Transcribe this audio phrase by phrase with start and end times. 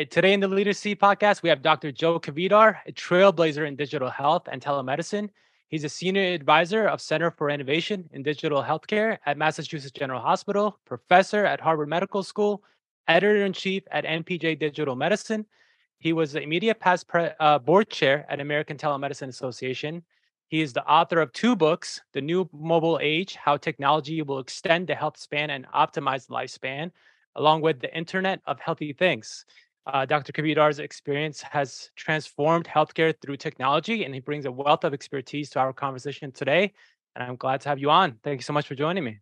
[0.00, 1.92] right, today in the LeaderSeat podcast, we have Dr.
[1.92, 5.28] Joe Kvedar, a trailblazer in digital health and telemedicine.
[5.68, 10.78] He's a senior advisor of Center for Innovation in Digital Healthcare at Massachusetts General Hospital,
[10.86, 12.62] professor at Harvard Medical School,
[13.08, 15.44] editor in chief at NPJ Digital Medicine.
[15.98, 20.02] He was the immediate past pre- uh, board chair at American Telemedicine Association.
[20.48, 24.86] He is the author of two books The New Mobile Age How Technology Will Extend
[24.86, 26.90] the Health Span and Optimize the Lifespan,
[27.36, 29.44] along with The Internet of Healthy Things.
[29.92, 30.32] Uh, Dr.
[30.32, 35.58] Kvedar's experience has transformed healthcare through technology, and he brings a wealth of expertise to
[35.58, 36.72] our conversation today.
[37.16, 38.16] And I'm glad to have you on.
[38.22, 39.18] Thank you so much for joining me.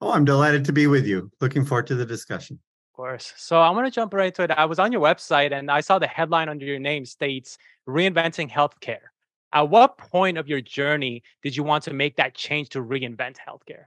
[0.00, 1.30] Oh, I'm delighted to be with you.
[1.40, 2.58] Looking forward to the discussion.
[2.90, 3.32] Of course.
[3.36, 4.50] So I want to jump right into it.
[4.50, 7.56] I was on your website and I saw the headline under your name states
[7.88, 9.06] reinventing healthcare.
[9.52, 13.36] At what point of your journey did you want to make that change to reinvent
[13.48, 13.84] healthcare?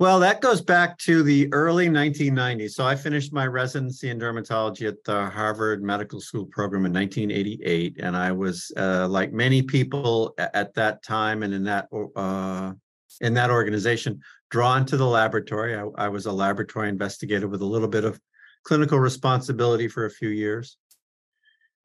[0.00, 2.70] Well, that goes back to the early 1990s.
[2.70, 7.96] So I finished my residency in dermatology at the Harvard Medical School program in 1988,
[7.98, 12.74] and I was uh, like many people at that time and in that uh,
[13.22, 15.76] in that organization drawn to the laboratory.
[15.76, 18.20] I, I was a laboratory investigator with a little bit of
[18.62, 20.76] clinical responsibility for a few years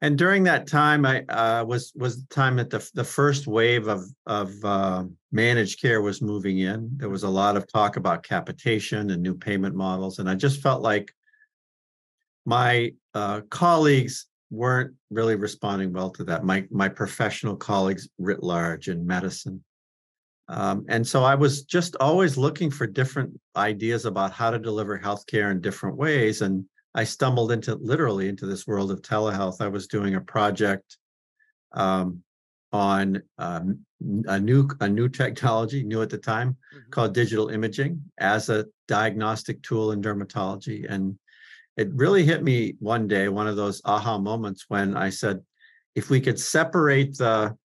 [0.02, 3.88] and during that time, I uh, was was the time that the the first wave
[3.88, 6.90] of of uh, managed care was moving in.
[6.96, 10.60] There was a lot of talk about capitation and new payment models, and I just
[10.60, 11.12] felt like
[12.44, 16.44] my uh, colleagues weren't really responding well to that.
[16.44, 19.64] My my professional colleagues writ large in medicine,
[20.48, 24.98] um, and so I was just always looking for different ideas about how to deliver
[24.98, 29.60] healthcare in different ways, and I stumbled into literally into this world of telehealth.
[29.60, 30.96] I was doing a project
[31.72, 32.22] um,
[32.72, 33.80] on um,
[34.26, 36.90] a new a new technology, new at the time, mm-hmm.
[36.90, 41.18] called digital imaging as a diagnostic tool in dermatology, and
[41.76, 45.40] it really hit me one day, one of those aha moments when I said,
[45.94, 47.56] if we could separate the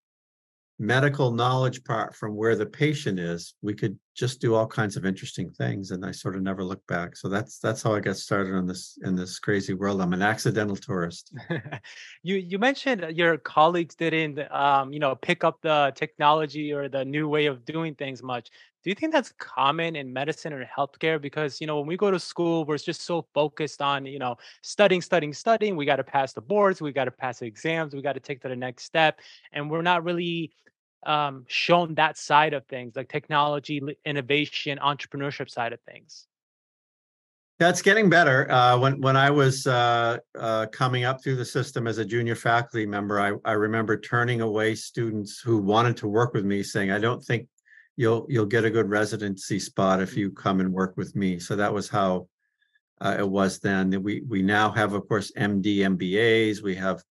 [0.80, 5.06] medical knowledge part from where the patient is, we could just do all kinds of
[5.06, 5.92] interesting things.
[5.92, 7.18] And I sort of never look back.
[7.18, 10.02] So that's that's how I got started on this in this crazy world.
[10.02, 11.34] I'm an accidental tourist.
[12.24, 17.04] you you mentioned your colleagues didn't um, you know pick up the technology or the
[17.04, 18.50] new way of doing things much.
[18.84, 21.22] Do you think that's common in medicine or healthcare?
[21.22, 24.38] Because you know when we go to school, we're just so focused on you know
[24.62, 25.76] studying, studying, studying.
[25.76, 28.20] We got to pass the boards, we got to pass the exams, we got to
[28.20, 29.20] take to the next step,
[29.52, 30.54] and we're not really
[31.06, 36.28] um, shown that side of things, like technology, innovation, entrepreneurship side of things?
[37.58, 38.50] That's getting better.
[38.50, 42.36] Uh, when when I was uh, uh, coming up through the system as a junior
[42.36, 46.90] faculty member, I, I remember turning away students who wanted to work with me, saying,
[46.92, 47.50] "I don't think
[48.00, 51.58] you'll you'll get a good residency spot if you come and work with me." So
[51.58, 52.30] that was how
[53.02, 54.02] uh, it was then.
[54.02, 56.64] We we now have, of course, MD MBAs.
[56.64, 57.04] We have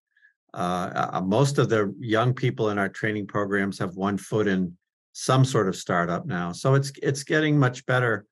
[0.54, 4.78] uh, uh, most of the young people in our training programs have one foot in
[5.12, 8.24] some sort of startup now, so it's it's getting much better.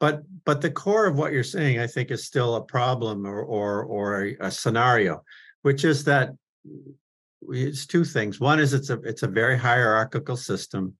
[0.00, 3.40] But but the core of what you're saying, I think, is still a problem or
[3.40, 5.22] or or a, a scenario,
[5.62, 6.30] which is that
[7.48, 8.40] it's two things.
[8.40, 10.94] One is it's a it's a very hierarchical system,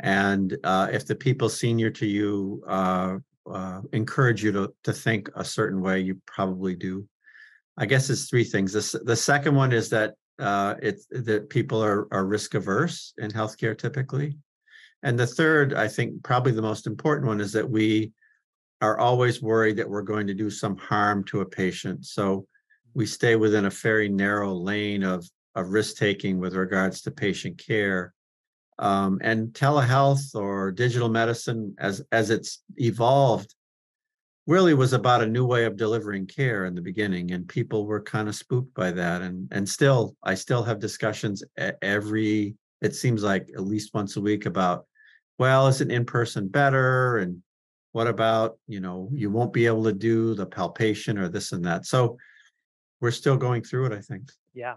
[0.00, 3.16] and uh, if the people senior to you uh,
[3.50, 7.06] uh, encourage you to to think a certain way, you probably do.
[7.76, 8.72] I guess it's three things.
[8.72, 13.30] This, the second one is that uh, it's that people are, are risk averse in
[13.30, 14.36] healthcare typically.
[15.02, 18.12] And the third, I think probably the most important one is that we
[18.80, 22.04] are always worried that we're going to do some harm to a patient.
[22.04, 22.46] So
[22.94, 27.58] we stay within a very narrow lane of, of risk taking with regards to patient
[27.58, 28.12] care.
[28.82, 33.54] Um, and telehealth or digital medicine, as as it's evolved,
[34.46, 38.02] really was about a new way of delivering care in the beginning and people were
[38.02, 41.44] kind of spooked by that and and still i still have discussions
[41.80, 44.84] every it seems like at least once a week about
[45.38, 47.18] well is it in person better?
[47.18, 47.42] And
[47.92, 51.64] what about you know you won't be able to do the palpation or this and
[51.64, 51.86] that.
[51.86, 52.16] So
[53.00, 54.30] we're still going through it i think.
[54.54, 54.74] Yeah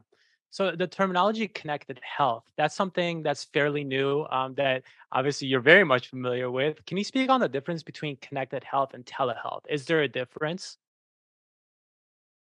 [0.56, 5.84] so the terminology connected health, that's something that's fairly new um, that obviously you're very
[5.84, 6.86] much familiar with.
[6.86, 9.64] Can you speak on the difference between connected health and telehealth?
[9.68, 10.78] Is there a difference?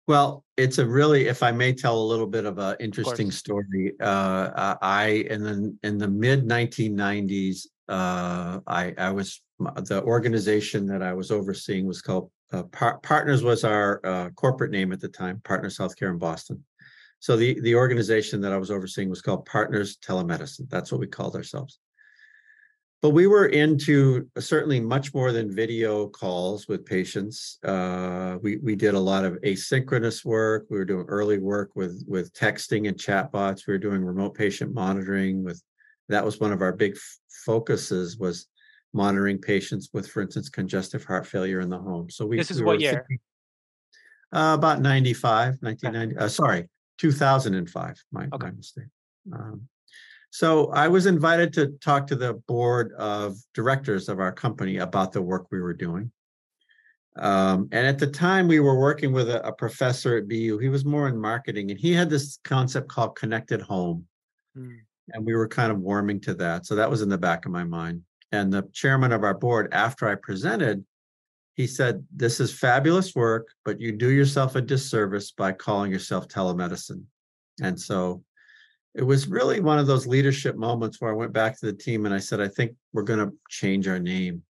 [0.09, 3.93] Well, it's a really, if I may tell a little bit of an interesting story.
[4.01, 11.01] Uh, I in the in the mid 1990s, uh, I I was the organization that
[11.01, 15.07] I was overseeing was called uh, Par- Partners was our uh, corporate name at the
[15.07, 16.65] time, Partners Healthcare in Boston.
[17.21, 20.67] So the, the organization that I was overseeing was called Partners Telemedicine.
[20.69, 21.79] That's what we called ourselves.
[23.03, 27.59] but we were into certainly much more than video calls with patients.
[27.63, 30.65] Uh, we we did a lot of asynchronous work.
[30.71, 33.67] We were doing early work with with texting and chatbots.
[33.67, 35.43] We were doing remote patient monitoring.
[35.43, 35.61] With
[36.09, 38.47] that was one of our big f- focuses was
[38.93, 42.09] monitoring patients with, for instance, congestive heart failure in the home.
[42.09, 43.05] So we This is we what were year?
[43.07, 43.19] thinking-
[44.33, 46.67] Uh, about 95, 1990, uh, sorry,
[47.01, 48.45] 2005, my, Okay.
[48.45, 48.85] my mistake.
[49.33, 49.67] Um,
[50.29, 55.11] so I was invited to talk to the board of directors of our company about
[55.11, 56.11] the work we were doing.
[57.17, 60.59] Um, and at the time, we were working with a, a professor at BU.
[60.59, 64.05] He was more in marketing, and he had this concept called connected home.
[64.55, 64.75] Hmm.
[65.13, 66.65] And we were kind of warming to that.
[66.65, 68.03] So that was in the back of my mind.
[68.31, 70.85] And the chairman of our board, after I presented,
[71.55, 76.27] he said, This is fabulous work, but you do yourself a disservice by calling yourself
[76.27, 77.03] telemedicine.
[77.61, 78.23] And so
[78.93, 82.05] it was really one of those leadership moments where I went back to the team
[82.05, 84.43] and I said, I think we're going to change our name.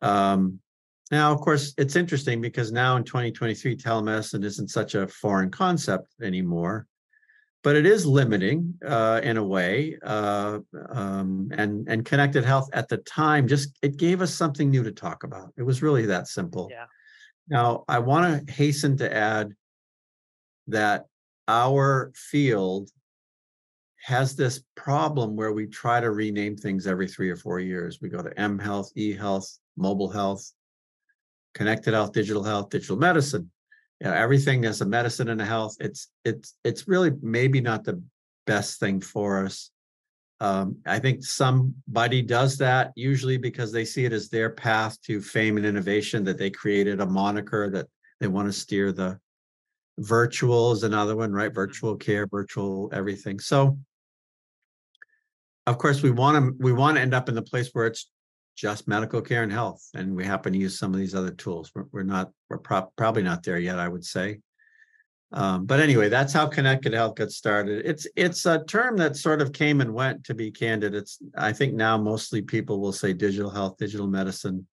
[0.00, 0.60] Um,
[1.10, 6.14] now, of course, it's interesting because now in 2023, telemedicine isn't such a foreign concept
[6.22, 6.86] anymore,
[7.62, 9.96] but it is limiting uh, in a way.
[10.02, 10.58] Uh,
[10.90, 14.92] um, and and connected health at the time just it gave us something new to
[14.92, 15.52] talk about.
[15.56, 16.68] It was really that simple.
[16.70, 16.86] Yeah.
[17.48, 19.52] Now, I want to hasten to add
[20.68, 21.06] that
[21.48, 22.90] our field
[24.04, 27.98] has this problem where we try to rename things every three or four years.
[28.00, 30.52] We go to M Health, E Health, Mobile Health,
[31.54, 33.50] Connected Health, Digital Health, Digital Medicine.
[34.02, 35.76] You know, everything is a medicine and a health.
[35.78, 38.02] It's it's it's really maybe not the
[38.48, 39.70] best thing for us.
[40.40, 45.20] Um, I think somebody does that usually because they see it as their path to
[45.20, 46.24] fame and innovation.
[46.24, 47.86] That they created a moniker that
[48.18, 49.20] they want to steer the
[49.98, 51.54] virtual is another one, right?
[51.54, 53.38] Virtual care, virtual everything.
[53.38, 53.78] So
[55.68, 58.10] of course we want to we want to end up in the place where it's
[58.54, 61.70] just medical care and health and we happen to use some of these other tools.
[61.74, 64.40] We're, we're not we're pro- probably not there yet i would say.
[65.32, 67.86] Um, but anyway that's how connected health got started.
[67.86, 70.94] It's it's a term that sort of came and went to be candid.
[70.94, 74.66] It's i think now mostly people will say digital health digital medicine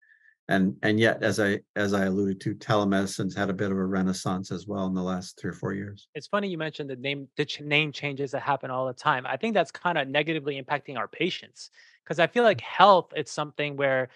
[0.50, 3.86] and and yet as i as i alluded to telemedicine's had a bit of a
[3.86, 6.10] renaissance as well in the last three or four years.
[6.16, 9.26] It's funny you mentioned the name the ch- name changes that happen all the time.
[9.26, 11.70] I think that's kind of negatively impacting our patients
[12.10, 14.10] because I feel like health it's something where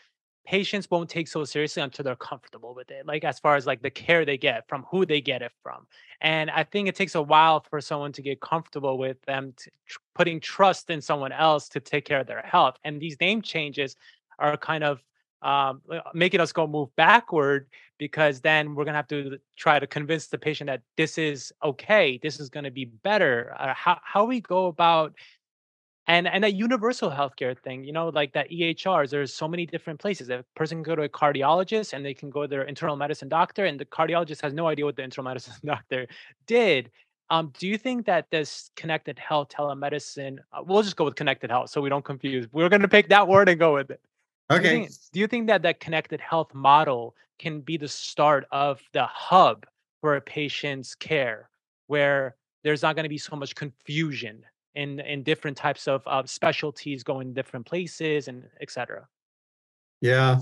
[0.48, 3.06] patients won't take so seriously until they're comfortable with it.
[3.06, 5.86] Like as far as like the care they get from who they get it from.
[6.20, 9.54] And I think it takes a while for someone to get comfortable with them
[9.88, 12.76] tr- putting trust in someone else to take care of their health.
[12.84, 13.96] And these name changes
[14.40, 15.02] are kind of
[15.44, 17.68] um, uh, making us go move backward
[18.00, 21.52] because then we're going to have to try to convince the patient that this is
[21.62, 25.14] okay this is going to be better uh, how, how we go about
[26.08, 30.00] and and that universal healthcare thing you know like that ehrs there's so many different
[30.00, 30.30] places.
[30.30, 33.30] A person can go to a cardiologist and they can go to their internal medicine
[33.30, 36.08] doctor and the cardiologist has no idea what the internal medicine doctor
[36.48, 36.92] did.
[37.30, 41.50] Um, do you think that this connected health telemedicine uh, we'll just go with connected
[41.50, 44.02] health so we don't confuse we're going to pick that word and go with it.
[44.50, 44.70] Do you, okay.
[44.70, 49.06] think, do you think that that connected health model can be the start of the
[49.06, 49.66] hub
[50.02, 51.50] for a patient's care,
[51.88, 54.44] where there's not going to be so much confusion
[54.76, 59.08] in in different types of uh, specialties going different places and et cetera?
[60.02, 60.40] Yeah.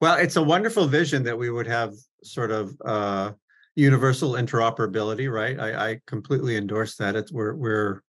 [0.00, 3.32] Well, it's a wonderful vision that we would have sort of uh
[3.74, 5.58] universal interoperability, right?
[5.58, 7.14] I, I completely endorse that.
[7.16, 8.02] It's we're we're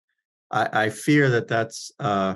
[0.52, 2.36] I, I fear that that's uh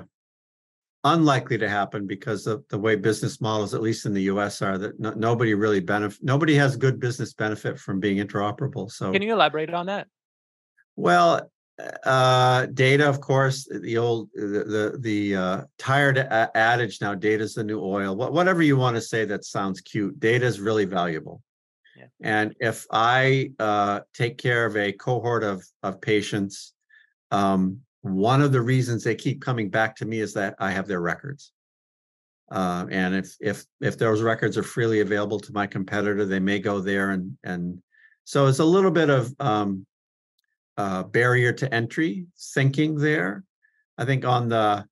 [1.06, 4.78] unlikely to happen because of the way business models, at least in the US, are
[4.78, 8.90] that no, nobody really benefit nobody has good business benefit from being interoperable.
[8.90, 10.06] So Can you elaborate on that?
[10.96, 11.50] well,
[12.04, 17.42] uh, data, of course, the old, the the, the uh, tired a- adage now, data
[17.42, 18.14] is the new oil.
[18.14, 21.42] What, whatever you want to say that sounds cute, data is really valuable.
[21.96, 22.06] Yeah.
[22.22, 26.74] And if I uh, take care of a cohort of of patients,
[27.30, 30.86] um, one of the reasons they keep coming back to me is that I have
[30.86, 31.52] their records.
[32.52, 36.60] Uh, and if if if those records are freely available to my competitor, they may
[36.60, 37.82] go there and and
[38.24, 39.86] so it's a little bit of um,
[40.76, 43.44] uh, barrier to entry thinking there.
[43.98, 44.84] I think on the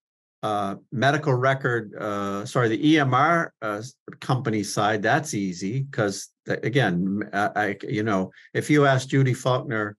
[0.42, 3.82] uh, medical record, uh, sorry, the EMR uh,
[4.20, 9.34] company side, that's easy because again, m- I, I- you know, if you ask Judy
[9.34, 9.96] Faulkner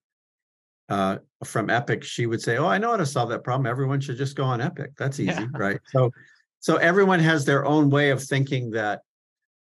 [0.89, 3.65] uh, from Epic, she would say, "Oh, I know how to solve that problem.
[3.67, 4.91] Everyone should just go on Epic.
[4.97, 5.47] That's easy, Yeah.
[5.53, 6.11] right?" So,
[6.59, 9.01] so everyone has their own way of thinking that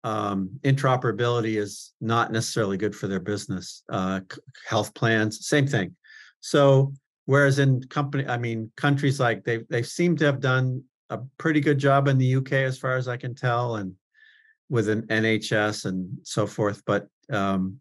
[0.09, 3.83] um, interoperability is not necessarily good for their business.
[3.91, 4.21] Uh,
[4.67, 5.95] health plans, same thing.
[6.41, 6.95] So
[7.27, 11.61] whereas in company, I mean, countries like they they seem to have done a pretty
[11.61, 13.95] good job in the UK as far as I can tell, and
[14.71, 16.83] with an NHS and so forth.
[16.87, 17.79] But um,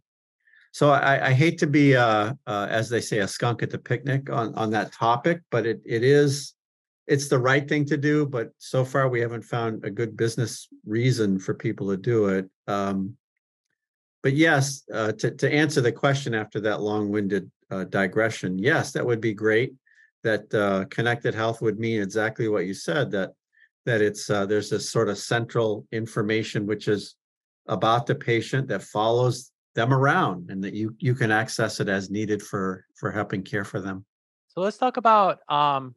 [0.74, 3.80] so I, I hate to be, uh, uh, as they say, a skunk at the
[3.80, 6.57] picnic on on that topic, but it it is
[7.08, 8.26] it's the right thing to do.
[8.26, 12.50] But so far, we haven't found a good business reason for people to do it.
[12.68, 13.16] Um,
[14.24, 19.06] but yes, uh, to to answer the question after that long-winded uh, digression, yes, that
[19.06, 19.74] would be great.
[20.24, 23.12] That uh, connected health would mean exactly what you said.
[23.12, 23.32] That
[23.86, 27.16] that it's uh, there's this sort of central information which is
[27.68, 32.10] about the patient that follows them around, and that you you can access it as
[32.10, 34.04] needed for for helping care for them.
[34.48, 35.96] So let's talk about um,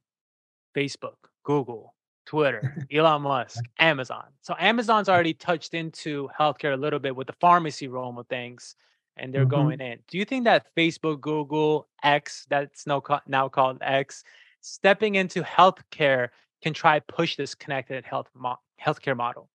[0.74, 1.94] Facebook, Google,
[2.26, 4.26] Twitter, Elon Musk, Amazon.
[4.40, 8.76] So Amazon's already touched into healthcare a little bit with the pharmacy realm of things,
[9.16, 9.50] and they're Mhm.
[9.50, 9.98] going in.
[10.08, 14.22] Do you think that Facebook, Google, X, that's now now called X,
[14.60, 16.28] stepping into healthcare
[16.62, 19.48] can try push this connected health mo- healthcare model?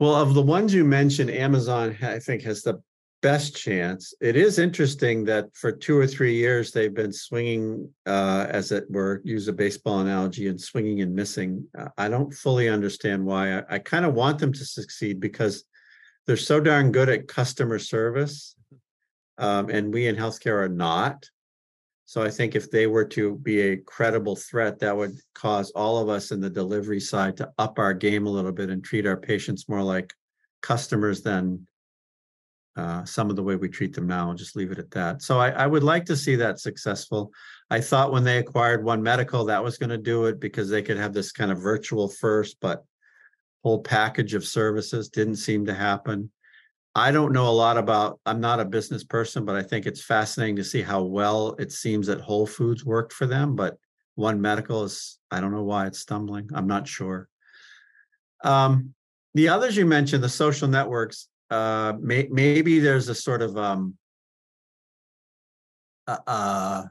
[0.00, 2.82] Well, of the ones you mentioned, Amazon, I think, has the
[3.22, 4.12] best chance.
[4.20, 8.84] It is interesting that for two or three years, they've been swinging, uh, as it
[8.90, 11.66] were, use a baseball analogy, and swinging and missing.
[11.78, 13.58] Uh, I don't fully understand why.
[13.58, 15.64] I, I kind of want them to succeed because
[16.26, 18.54] they're so darn good at customer service.
[19.38, 21.24] Um, and we in healthcare are not.
[22.04, 25.98] So I think if they were to be a credible threat, that would cause all
[25.98, 29.06] of us in the delivery side to up our game a little bit and treat
[29.06, 30.12] our patients more like
[30.60, 31.66] customers than
[32.76, 34.28] uh, some of the way we treat them now.
[34.28, 35.22] I'll just leave it at that.
[35.22, 37.30] So I, I would like to see that successful.
[37.70, 40.82] I thought when they acquired One Medical, that was going to do it because they
[40.82, 42.84] could have this kind of virtual first, but
[43.62, 46.30] whole package of services didn't seem to happen.
[46.94, 50.04] I don't know a lot about, I'm not a business person, but I think it's
[50.04, 53.78] fascinating to see how well it seems that Whole Foods worked for them, but
[54.16, 56.50] One Medical is, I don't know why it's stumbling.
[56.54, 57.28] I'm not sure.
[58.44, 58.94] Um,
[59.34, 63.94] the others you mentioned, the social networks, uh, may, maybe there's a sort of, um,
[66.06, 66.82] uh, uh,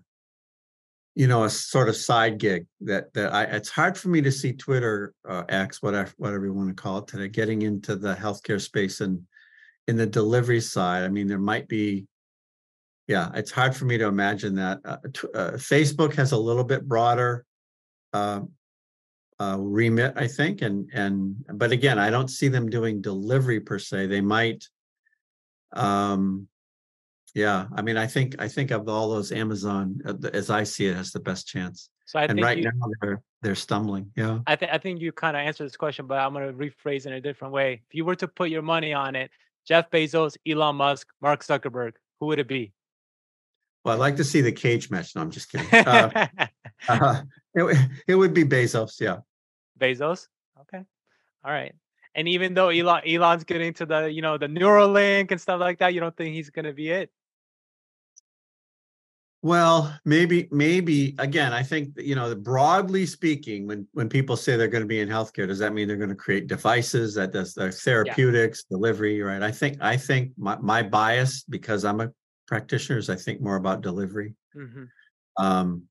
[1.16, 4.32] you know, a sort of side gig that that I it's hard for me to
[4.32, 8.16] see Twitter uh, X whatever whatever you want to call it today getting into the
[8.16, 9.22] healthcare space and
[9.88, 11.04] in the delivery side.
[11.04, 12.08] I mean, there might be,
[13.08, 14.80] yeah, it's hard for me to imagine that.
[14.86, 17.46] Uh, tw- uh, Facebook has a little bit broader
[19.42, 23.80] uh, remit, I think, and and but again, I don't see them doing delivery per
[23.80, 24.06] se.
[24.08, 24.68] They might.
[25.74, 26.48] Um,
[27.34, 30.86] yeah, I mean, I think I think of all those Amazon, uh, as I see
[30.86, 31.90] it, has the best chance.
[32.06, 34.12] So I and think right you, now they're they're stumbling.
[34.16, 34.40] Yeah.
[34.46, 37.08] I think I think you kind of answered this question, but I'm gonna rephrase it
[37.08, 37.82] in a different way.
[37.90, 39.32] If you were to put your money on it,
[39.68, 42.74] Jeff Bezos, Elon Musk, Mark Zuckerberg, who would it be?
[43.84, 45.16] Well, I'd like to see the cage match.
[45.16, 45.68] No, I'm just kidding.
[45.74, 46.28] Uh,
[46.90, 47.22] uh,
[47.54, 49.00] it, it would be Bezos.
[49.00, 49.18] Yeah.
[49.82, 50.28] Bezos.
[50.62, 50.86] Okay.
[51.44, 51.74] All right.
[52.14, 55.80] And even though Elon Elon's getting to the, you know, the Neuralink and stuff like
[55.80, 57.10] that, you don't think he's gonna be it?
[59.44, 64.68] Well, maybe, maybe again, I think you know, broadly speaking, when when people say they're
[64.68, 67.56] going to be in healthcare, does that mean they're going to create devices that does
[67.56, 69.42] the therapeutics, delivery, right?
[69.42, 72.12] I think I think my, my bias, because I'm a
[72.48, 74.36] practitioner, is I think more about delivery.
[74.54, 74.84] hmm
[75.38, 75.84] Um,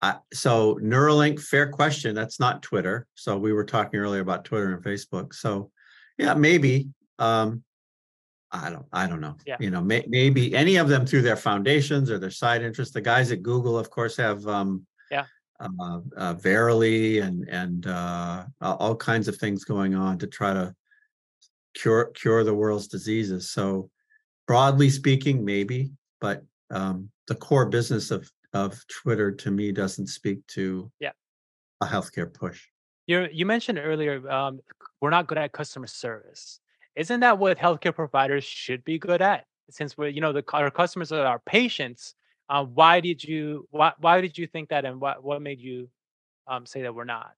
[0.00, 2.14] I, so Neuralink, fair question.
[2.14, 3.06] That's not Twitter.
[3.14, 5.34] So we were talking earlier about Twitter and Facebook.
[5.34, 5.70] So
[6.18, 6.88] yeah, maybe.
[7.18, 7.64] Um,
[8.50, 9.36] I don't, I don't know.
[9.46, 9.56] Yeah.
[9.60, 12.94] You know, may, maybe any of them through their foundations or their side interests.
[12.94, 15.24] The guys at Google, of course, have um, Yeah.
[15.60, 20.54] uh, uh, Verily and and uh, all all kinds of things going on to try
[20.54, 20.74] to
[21.74, 23.50] cure cure the world's diseases.
[23.50, 23.90] So
[24.46, 25.90] broadly speaking, maybe,
[26.20, 28.30] but um, the core business of
[28.64, 31.12] of Twitter to me doesn't speak to Yeah.
[31.80, 32.66] a healthcare push.
[33.06, 34.60] You you mentioned earlier, um,
[35.00, 36.60] we're not good at customer service.
[36.94, 39.44] Isn't that what healthcare providers should be good at?
[39.70, 42.14] Since we're, you know, the our customers are our patients.
[42.48, 45.88] Uh, why did you why why did you think that, and what what made you
[46.46, 47.32] um, say that we're not?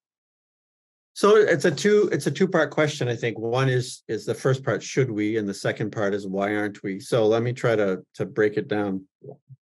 [1.15, 3.09] So it's a two it's a two part question.
[3.09, 6.27] I think one is is the first part should we, and the second part is
[6.27, 7.01] why aren't we?
[7.01, 9.05] So let me try to to break it down.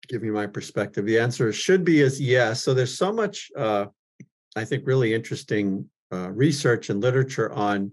[0.09, 1.05] Give you my perspective.
[1.05, 2.63] The answer should be is yes.
[2.63, 3.87] So there's so much uh,
[4.57, 7.93] I think really interesting uh, research and literature on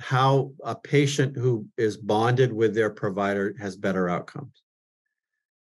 [0.00, 4.62] how a patient who is bonded with their provider has better outcomes.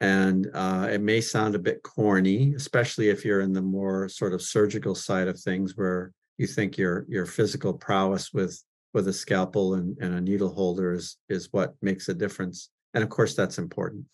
[0.01, 4.33] And uh, it may sound a bit corny, especially if you're in the more sort
[4.33, 8.61] of surgical side of things where you think your your physical prowess with
[8.93, 12.69] with a scalpel and, and a needle holder is is what makes a difference.
[12.93, 14.05] And of course that's important.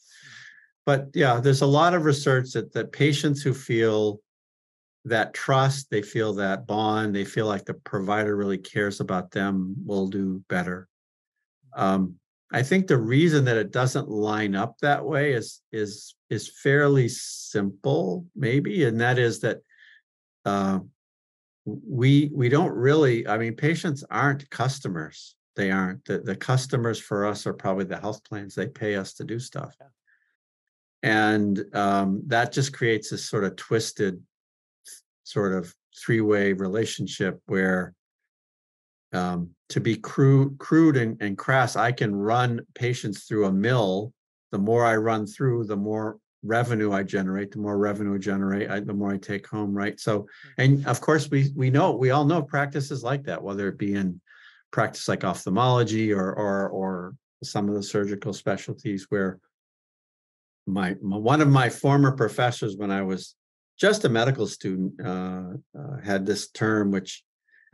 [0.87, 4.21] But yeah, there's a lot of research that that patients who feel
[5.03, 9.75] that trust, they feel that bond, they feel like the provider really cares about them,
[9.85, 10.87] will do better.
[11.75, 12.15] Um,
[12.53, 17.09] I think the reason that it doesn't line up that way is is is fairly
[17.09, 19.57] simple, maybe, and that is that
[20.45, 20.79] uh,
[21.65, 23.27] we we don't really.
[23.27, 25.35] I mean, patients aren't customers.
[25.57, 26.05] They aren't.
[26.05, 28.55] The, the customers for us are probably the health plans.
[28.55, 29.75] They pay us to do stuff,
[31.03, 34.21] and um, that just creates this sort of twisted,
[35.23, 37.93] sort of three way relationship where
[39.13, 44.13] um, to be crude, crude and, and crass, I can run patients through a mill.
[44.51, 47.51] The more I run through, the more revenue I generate.
[47.51, 49.73] The more revenue I generate, I, the more I take home.
[49.73, 49.99] Right.
[49.99, 50.61] So, mm-hmm.
[50.61, 53.95] and of course, we we know we all know practices like that, whether it be
[53.95, 54.19] in
[54.71, 59.39] practice like ophthalmology or or or some of the surgical specialties where
[60.67, 63.35] my, my one of my former professors when I was
[63.79, 67.23] just a medical student uh, uh, had this term which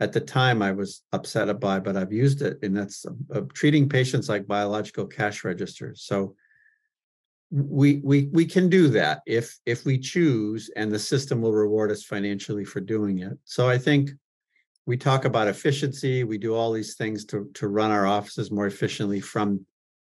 [0.00, 3.88] at the time I was upset by, but I've used it, and that's uh, treating
[3.88, 6.02] patients like biological cash registers.
[6.02, 6.34] So
[7.50, 11.90] we we we can do that if if we choose, and the system will reward
[11.92, 13.38] us financially for doing it.
[13.44, 14.10] So I think
[14.86, 16.24] we talk about efficiency.
[16.24, 19.64] We do all these things to to run our offices more efficiently from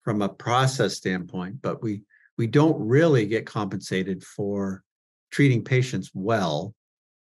[0.04, 2.02] from a process standpoint, but we
[2.36, 4.82] we don't really get compensated for
[5.30, 6.74] treating patients well,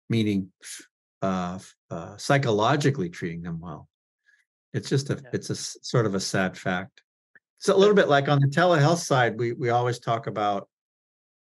[0.08, 0.50] meaning
[1.22, 1.58] uh,
[1.90, 3.88] uh, psychologically treating them well.
[4.72, 5.30] It's just a, yeah.
[5.32, 7.02] it's a sort of a sad fact.
[7.58, 10.68] It's a little bit like on the telehealth side, we we always talk about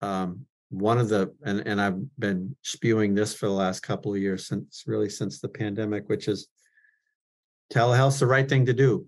[0.01, 4.19] um, one of the and and I've been spewing this for the last couple of
[4.19, 6.47] years since really since the pandemic, which is
[7.73, 9.07] telehealth's the right thing to do.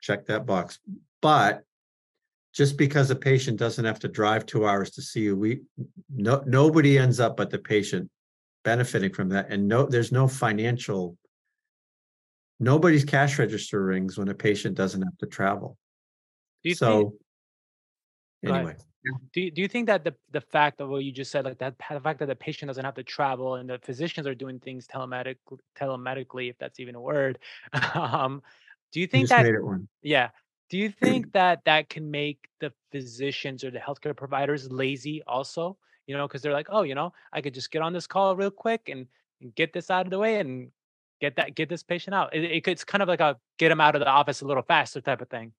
[0.00, 0.78] Check that box.
[1.20, 1.64] But
[2.54, 5.62] just because a patient doesn't have to drive two hours to see you, we
[6.14, 8.08] no nobody ends up but the patient
[8.62, 11.18] benefiting from that and no there's no financial
[12.60, 15.76] nobody's cash register rings when a patient doesn't have to travel.
[16.62, 17.14] Do you so
[18.42, 18.76] think, anyway.
[19.34, 21.58] Do you, do you think that the, the fact of what you just said like
[21.58, 24.58] that the fact that the patient doesn't have to travel and the physicians are doing
[24.60, 25.36] things telematic
[25.78, 27.38] telematically if that's even a word
[27.94, 28.42] um
[28.92, 29.44] do you think you that
[30.00, 30.30] yeah
[30.70, 35.76] do you think that that can make the physicians or the healthcare providers lazy also
[36.06, 38.36] you know, because they're like, oh, you know, I could just get on this call
[38.36, 39.06] real quick and,
[39.40, 40.70] and get this out of the way and
[41.20, 42.34] get that get this patient out.
[42.34, 44.62] It, it, it's kind of like a get them out of the office a little
[44.62, 45.52] faster type of thing.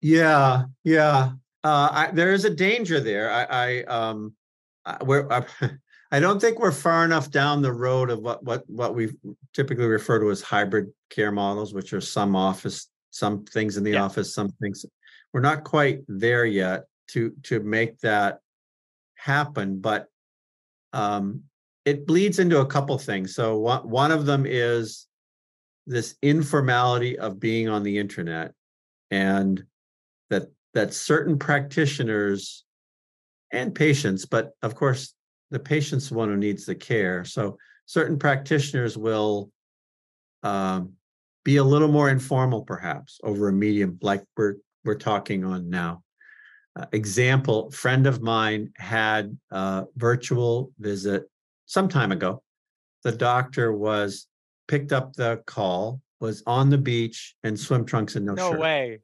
[0.00, 1.32] Yeah, yeah.
[1.64, 3.30] Uh, I, there is a danger there.
[3.30, 4.34] I, I um,
[4.84, 5.44] I, we're, I,
[6.10, 9.12] I don't think we're far enough down the road of what what what we
[9.52, 13.92] typically refer to as hybrid care models, which are some office, some things in the
[13.92, 14.04] yeah.
[14.04, 14.84] office, some things.
[15.32, 18.40] We're not quite there yet to to make that
[19.14, 20.06] happen, but
[20.92, 21.42] um,
[21.84, 23.34] it bleeds into a couple things.
[23.34, 25.06] So one one of them is
[25.86, 28.52] this informality of being on the internet,
[29.10, 29.62] and
[30.30, 32.64] that that certain practitioners
[33.52, 35.14] and patients, but of course
[35.50, 37.24] the patient's the one who needs the care.
[37.24, 39.50] So certain practitioners will
[40.42, 40.92] um,
[41.48, 46.02] be a little more informal, perhaps over a medium like we're we're talking on now.
[46.78, 51.22] Uh, example, friend of mine had a virtual visit
[51.64, 52.42] some time ago.
[53.02, 54.26] The doctor was
[54.66, 58.58] picked up the call, was on the beach and swim trunks and no, no shirt.
[58.58, 58.98] No way.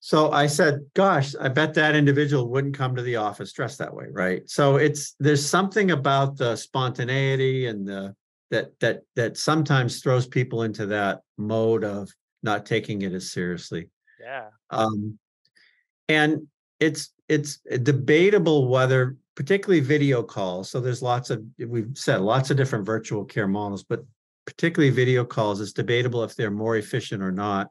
[0.00, 3.94] So I said, gosh, I bet that individual wouldn't come to the office dressed that
[3.94, 4.42] way, right?
[4.50, 8.16] So it's there's something about the spontaneity and the
[8.50, 12.10] that that that sometimes throws people into that mode of
[12.42, 13.88] not taking it as seriously.
[14.20, 14.48] Yeah.
[14.70, 15.18] Um,
[16.08, 16.46] and
[16.80, 22.56] it's it's debatable whether particularly video calls so there's lots of we've said lots of
[22.56, 24.04] different virtual care models but
[24.46, 27.68] particularly video calls it's debatable if they're more efficient or not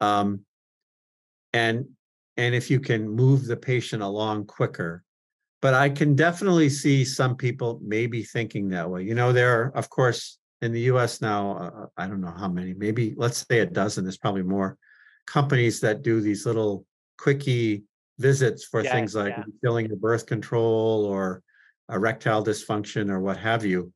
[0.00, 0.40] um,
[1.52, 1.86] and
[2.36, 5.04] and if you can move the patient along quicker
[5.64, 9.66] but i can definitely see some people maybe thinking that way you know there are
[9.80, 13.60] of course in the us now uh, i don't know how many maybe let's say
[13.60, 14.76] a dozen there's probably more
[15.26, 16.84] companies that do these little
[17.18, 17.84] quickie
[18.18, 19.44] visits for yeah, things like yeah.
[19.62, 21.42] filling your birth control or
[21.90, 23.92] erectile dysfunction or what have you.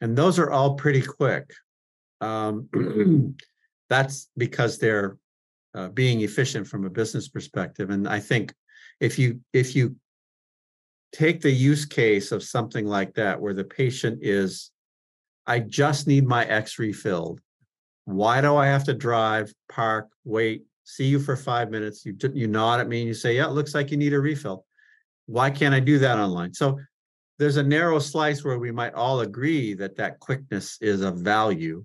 [0.00, 1.52] And those are all pretty quick.
[2.20, 2.68] Um,
[3.88, 5.16] that's because they're
[5.74, 7.90] uh, being efficient from a business perspective.
[7.90, 8.52] And I think
[9.00, 9.96] if you if you
[11.12, 14.70] take the use case of something like that where the patient is,
[15.46, 17.40] I just need my X refilled.
[18.04, 22.04] Why do I have to drive, park, wait, see you for five minutes.
[22.04, 24.20] You you nod at me and you say, "Yeah, it looks like you need a
[24.20, 24.66] refill."
[25.26, 26.52] Why can't I do that online?
[26.54, 26.80] So
[27.38, 31.84] there's a narrow slice where we might all agree that that quickness is of value.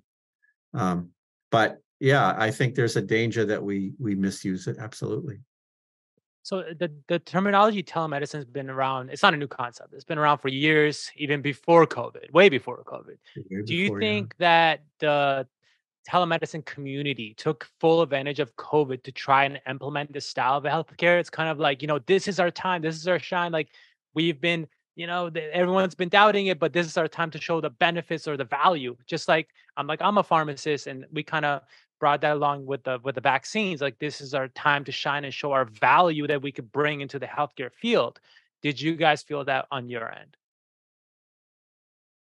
[0.73, 1.11] Um,
[1.51, 4.77] but yeah, I think there's a danger that we we misuse it.
[4.79, 5.39] Absolutely.
[6.45, 9.09] So uh, the the terminology telemedicine has been around.
[9.09, 9.93] It's not a new concept.
[9.93, 13.17] It's been around for years, even before COVID, way before COVID.
[13.35, 14.45] Way Do you think yeah.
[14.47, 15.47] that the
[16.07, 21.19] telemedicine community took full advantage of COVID to try and implement this style of healthcare?
[21.19, 22.83] It's kind of like you know, this is our time.
[22.83, 23.51] This is our shine.
[23.51, 23.69] Like
[24.13, 27.59] we've been you know everyone's been doubting it but this is our time to show
[27.59, 31.43] the benefits or the value just like i'm like i'm a pharmacist and we kind
[31.43, 31.63] of
[31.99, 35.25] brought that along with the with the vaccines like this is our time to shine
[35.25, 38.19] and show our value that we could bring into the healthcare field.
[38.61, 40.37] Did you guys feel that on your end?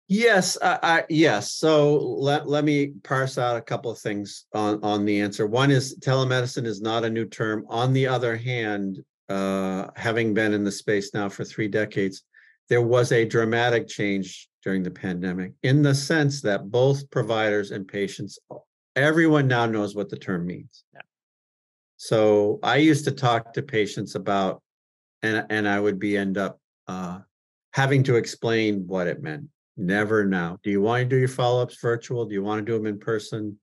[0.08, 1.54] Yes I, I yes.
[1.54, 5.48] So let, let me parse out a couple of things on on the answer.
[5.48, 7.66] One is telemedicine is not a new term.
[7.70, 12.24] On the other hand uh having been in the space now for three decades
[12.70, 17.88] there was a dramatic change during the pandemic in the sense that both providers and
[17.88, 18.40] patients,
[18.96, 20.84] everyone now knows what the term means.
[20.94, 21.02] Yeah.
[21.98, 24.62] So I used to talk to patients about,
[25.22, 27.20] and and I would be end up uh,
[27.72, 29.46] having to explain what it meant.
[29.78, 30.58] Never now.
[30.64, 32.26] Do you want to do your follow-ups virtual?
[32.26, 33.60] Do you want to do them in person?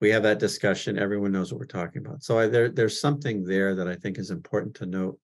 [0.00, 0.98] We have that discussion.
[0.98, 2.22] Everyone knows what we're talking about.
[2.22, 5.18] So I, there, there's something there that I think is important to note.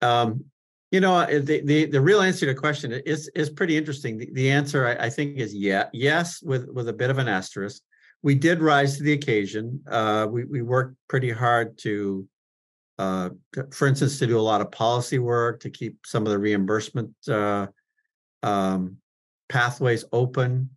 [0.00, 0.46] Um,
[0.94, 4.16] you know, uh, the, the, the real answer to the question is is pretty interesting.
[4.16, 7.26] The, the answer I, I, think is yeah, yes, with with a bit of an
[7.26, 7.82] asterisk.
[8.22, 9.82] We did rise to the occasion.
[9.90, 12.28] Uh, we we worked pretty hard to,
[13.00, 16.30] uh, to, for instance, to do a lot of policy work to keep some of
[16.30, 17.66] the reimbursement uh,
[18.44, 18.98] um,
[19.48, 20.70] pathways open,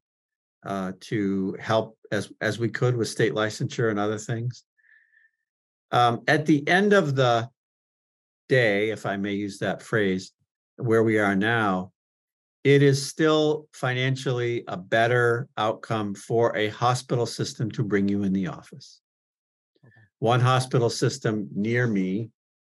[0.65, 4.63] uh, to help as as we could with state licensure and other things.
[5.91, 7.51] Um, at the end of the
[8.47, 10.31] day, if I may use that phrase,
[10.77, 11.91] where we are now,
[12.63, 18.33] it is still financially a better outcome for a hospital system to bring you in
[18.33, 18.99] the office.
[19.85, 19.93] Okay.
[20.19, 22.29] One hospital system near me,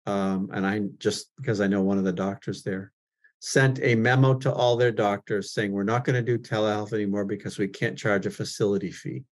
[0.05, 2.91] um, and I just because I know one of the doctors there,
[3.39, 7.25] sent a memo to all their doctors saying we're not going to do telehealth anymore
[7.25, 9.23] because we can't charge a facility fee.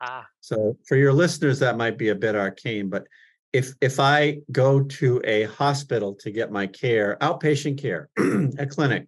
[0.00, 0.26] Ah.
[0.40, 3.06] So for your listeners, that might be a bit arcane, but
[3.56, 8.10] if if I go to a hospital to get my care, outpatient care,
[8.58, 9.06] a clinic,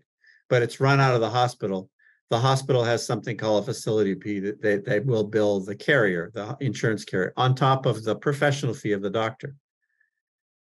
[0.48, 1.90] but it's run out of the hospital,
[2.30, 6.30] the hospital has something called a facility fee that they, they will bill the carrier,
[6.32, 9.54] the insurance carrier, on top of the professional fee of the doctor.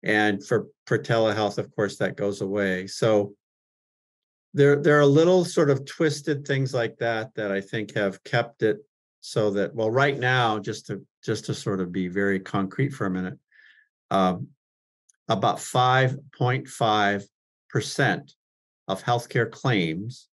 [0.04, 2.86] And for, for telehealth, of course, that goes away.
[2.86, 3.34] So
[4.54, 8.62] there, there are little sort of twisted things like that that I think have kept
[8.62, 8.78] it
[9.22, 13.06] so that, well, right now, just to just to sort of be very concrete for
[13.06, 13.38] a minute,
[14.12, 14.46] um,
[15.28, 18.34] about 5.5%
[18.88, 20.28] of healthcare claims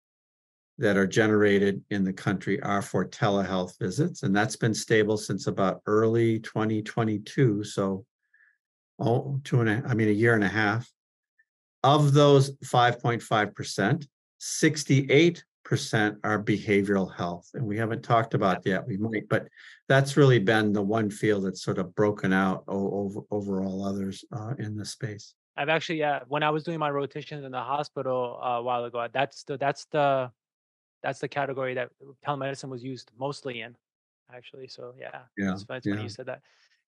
[0.77, 5.47] that are generated in the country are for telehealth visits, and that's been stable since
[5.47, 7.63] about early 2022.
[7.63, 8.03] So,
[8.99, 10.91] oh, two and a, I mean, a year and a half.
[11.81, 14.05] Of those 5.5%,
[14.39, 18.87] 68 percent are behavioral health, and we haven't talked about that.
[18.87, 19.47] We might, but
[19.87, 24.25] that's really been the one field that's sort of broken out over over all others
[24.31, 25.35] uh, in the space.
[25.55, 28.83] I've actually, yeah, when I was doing my rotations in the hospital uh, a while
[28.85, 30.31] ago, that's the that's the
[31.03, 31.89] that's the category that
[32.25, 33.75] telemedicine was used mostly in,
[34.33, 34.67] actually.
[34.67, 36.01] So yeah, yeah, it's, it's yeah.
[36.01, 36.41] you said that.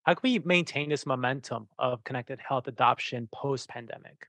[0.03, 4.25] How can we maintain this momentum of connected health adoption post pandemic?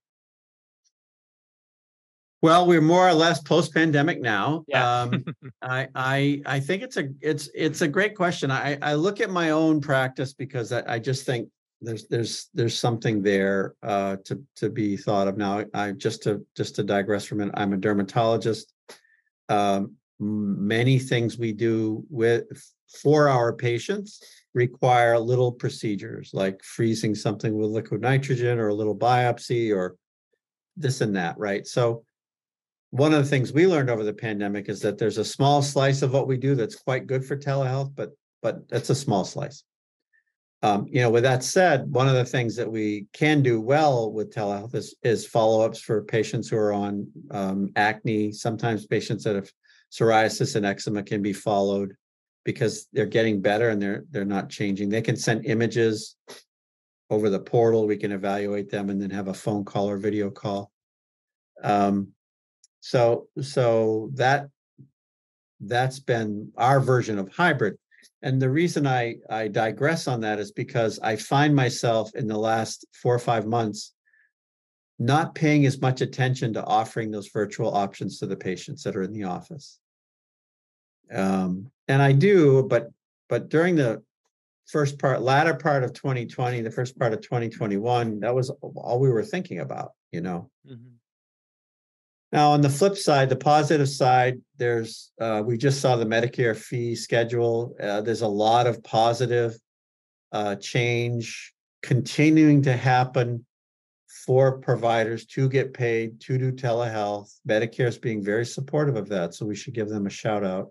[2.43, 4.65] Well, we're more or less post-pandemic now.
[4.67, 5.03] Yeah.
[5.03, 5.25] Um,
[5.63, 8.51] I, I I think it's a it's it's a great question.
[8.51, 11.49] I I look at my own practice because I, I just think
[11.81, 15.37] there's there's there's something there uh, to to be thought of.
[15.37, 18.73] Now, I just to just to digress from it, I'm a dermatologist.
[19.49, 22.45] Um, many things we do with
[23.03, 24.21] for our patients
[24.55, 29.97] require little procedures like freezing something with liquid nitrogen or a little biopsy or
[30.77, 31.67] this and that, right?
[31.67, 32.05] So
[32.93, 36.03] one of the things we learned over the pandemic is that there's a small slice
[36.03, 38.11] of what we do that's quite good for telehealth, but
[38.43, 39.65] but that's a small slice.
[40.63, 44.13] Um, you know, with that said, one of the things that we can do well
[44.13, 48.31] with telehealth is is follow-ups for patients who are on um, acne.
[48.31, 49.51] Sometimes patients that have
[49.91, 51.95] psoriasis and eczema can be followed
[52.45, 54.91] because they're getting better and they're they're not changing.
[54.91, 56.15] They can send images
[57.09, 57.87] over the portal.
[57.87, 60.71] We can evaluate them and then have a phone call or video call.
[61.65, 62.13] Um,
[62.83, 64.49] so so that
[65.61, 67.79] that's been our version of hybrid.
[68.23, 72.37] And the reason I I digress on that is because I find myself in the
[72.37, 73.95] last four or five months
[74.99, 79.03] not paying as much attention to offering those virtual options to the patients that are
[79.03, 79.79] in the office.
[81.13, 82.91] Um, and I do, but
[83.29, 84.03] but during the
[84.67, 89.11] first part, latter part of 2020, the first part of 2021, that was all we
[89.11, 90.51] were thinking about, you know.
[90.69, 90.95] Mhm.
[92.33, 96.57] Now, on the flip side, the positive side, there's, uh, we just saw the Medicare
[96.57, 97.77] fee schedule.
[97.79, 99.55] Uh, there's a lot of positive
[100.33, 103.45] uh, change continuing to happen
[104.25, 107.39] for providers to get paid to do telehealth.
[107.47, 110.71] Medicare is being very supportive of that, so we should give them a shout out.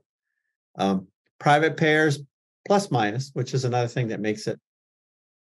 [0.78, 1.08] Um,
[1.40, 2.20] private payers,
[2.66, 4.60] plus minus, which is another thing that makes it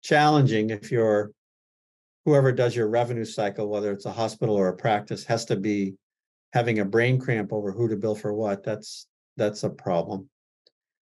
[0.04, 1.32] challenging if you're
[2.28, 5.96] whoever does your revenue cycle, whether it's a hospital or a practice, has to be
[6.52, 8.66] having a brain cramp over who to bill for what.
[8.66, 10.30] That's that's a problem.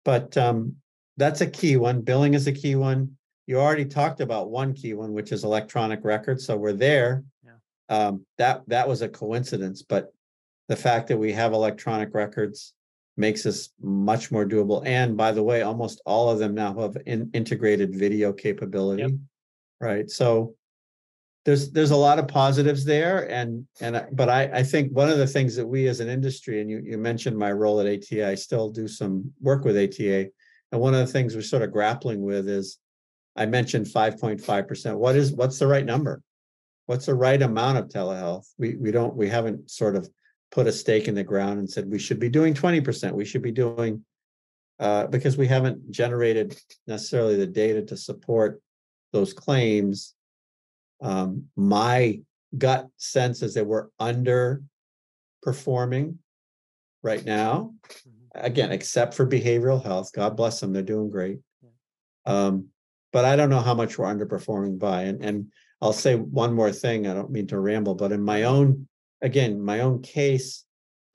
[0.06, 0.76] But um,
[1.18, 2.02] that's a key one.
[2.02, 3.18] Billing is a key one.
[3.48, 6.46] You already talked about one key one, which is electronic records.
[6.46, 7.24] So we're there.
[7.44, 7.54] Yeah.
[7.90, 10.14] Um, that that was a coincidence, but
[10.68, 12.76] the fact that we have electronic records
[13.18, 14.86] makes us much more doable.
[14.86, 19.18] And by the way, almost all of them now have in, integrated video capability.
[19.82, 20.08] Right.
[20.08, 20.54] So
[21.46, 25.18] there's there's a lot of positives there and and but I I think one of
[25.18, 28.28] the things that we as an industry and you you mentioned my role at ATA
[28.28, 30.30] I still do some work with ATA
[30.72, 32.78] and one of the things we're sort of grappling with is
[33.36, 34.96] I mentioned 5.5%.
[34.98, 36.22] What is what's the right number?
[36.88, 38.48] What's the right amount of telehealth?
[38.58, 40.10] We we don't we haven't sort of
[40.52, 43.12] put a stake in the ground and said we should be doing 20%.
[43.14, 44.04] We should be doing
[44.80, 48.62] uh, because we haven't generated necessarily the data to support
[49.14, 50.16] those claims.
[51.02, 52.22] Um, my
[52.58, 56.18] gut sense is that we're underperforming
[57.02, 57.74] right now.
[57.88, 58.14] Mhm.
[58.36, 60.12] Again, except for behavioral health.
[60.14, 61.40] God bless them, they're doing great.
[62.26, 62.70] Um,
[63.12, 65.04] but I don't know how much we're underperforming by.
[65.04, 67.08] And and I'll say one more thing.
[67.08, 68.88] I don't mean to ramble, but in my own,
[69.22, 70.66] again, my own case,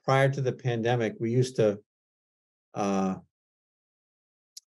[0.05, 1.81] prior to the pandemic, we used to
[2.75, 3.17] uh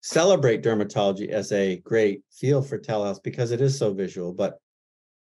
[0.01, 4.59] celebrate dermatology as a great field for telehealth because it is so visual, but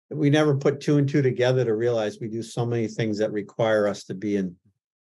[0.09, 3.31] we never put two and two together to realize we do so many things that
[3.31, 4.55] require us to be in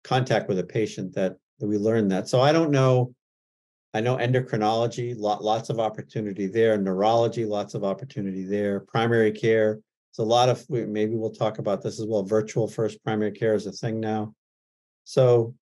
[0.05, 2.29] contact with a patient that, that we learn that.
[2.29, 3.15] So I don't know.
[3.95, 9.81] I know endocrinology, lot, lots of opportunity there, neurology, lots of opportunity there, primary care.
[10.11, 12.23] It's a lot of, maybe we'll talk about this as well.
[12.23, 14.35] Virtual first primary care is a thing now.
[15.05, 15.55] So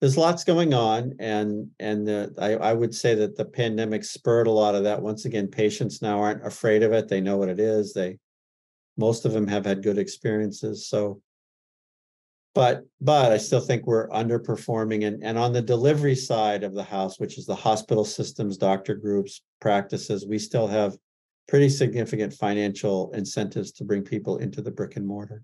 [0.00, 4.48] there's lots going on and, and the, I, I would say that the pandemic spurred
[4.48, 5.00] a lot of that.
[5.00, 7.06] Once again, patients now aren't afraid of it.
[7.06, 7.92] They know what it is.
[7.92, 8.18] They,
[9.00, 11.20] most of them have had good experiences, so.
[12.54, 16.82] But, but I still think we're underperforming and, and on the delivery side of the
[16.82, 20.96] house, which is the hospital systems, doctor groups, practices, we still have.
[21.48, 25.42] Pretty significant financial incentives to bring people into the brick and mortar.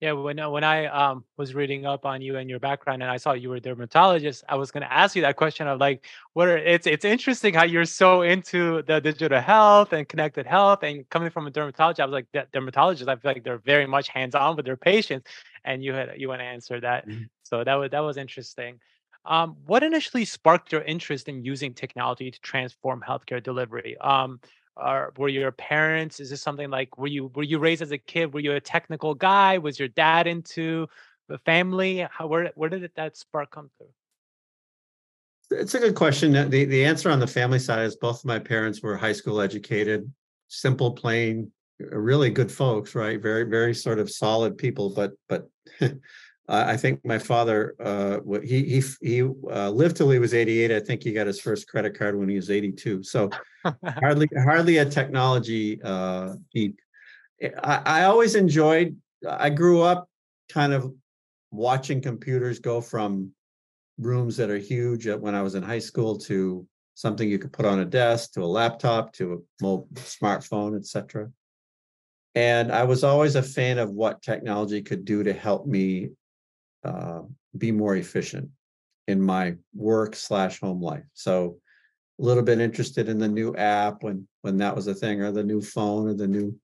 [0.00, 3.10] Yeah, when uh, when I um was reading up on you and your background, and
[3.10, 5.80] I saw you were a dermatologist, I was going to ask you that question of
[5.80, 6.04] like,
[6.34, 10.82] what are it's it's interesting how you're so into the digital health and connected health,
[10.82, 13.86] and coming from a dermatologist, I was like, "Der- dermatologists, I feel like they're very
[13.86, 15.30] much hands on with their patients,
[15.64, 17.28] and you had you want to answer that, Mhm.
[17.42, 18.78] so that was that was interesting.
[19.24, 23.96] Um, what initially sparked your interest in using technology to transform healthcare delivery?
[23.98, 24.40] Um,
[24.76, 27.98] or were your parents is this something like were you were you raised as a
[27.98, 30.86] kid were you a technical guy was your dad into
[31.28, 33.88] the family how where where did that spark come through
[35.50, 36.34] It's a good question.
[36.34, 39.12] Uh, The, the answer on the family side is both of my parents were high
[39.12, 40.10] school educated,
[40.48, 43.20] simple, plain, uh, really good folks, right?
[43.20, 45.48] Very, very sort of solid people, but, but
[46.48, 50.70] I I think my father, uh, he, he, he, uh, lived till he was eighty-eight.
[50.70, 53.02] I think he got his first credit card when he was eighty-two.
[53.02, 53.30] So
[53.84, 56.74] hardly, hardly a technology, uh, geek.
[57.42, 58.96] I, I always enjoyed,
[59.28, 60.08] I grew up
[60.48, 60.92] kind of
[61.50, 63.32] watching computers go from
[63.98, 67.52] rooms that are huge uh, when I was in high school to something you could
[67.52, 71.30] put on a desk to a laptop to a mobile smartphone, etc.
[72.34, 76.10] And I was always a fan of what technology could do to help me
[76.84, 77.22] uh,
[77.56, 78.50] be more efficient
[79.08, 81.04] in my work slash home life.
[81.14, 81.58] So
[82.18, 85.32] a little bit interested in the new app when when that was a thing, or
[85.32, 86.58] the new phone, or the new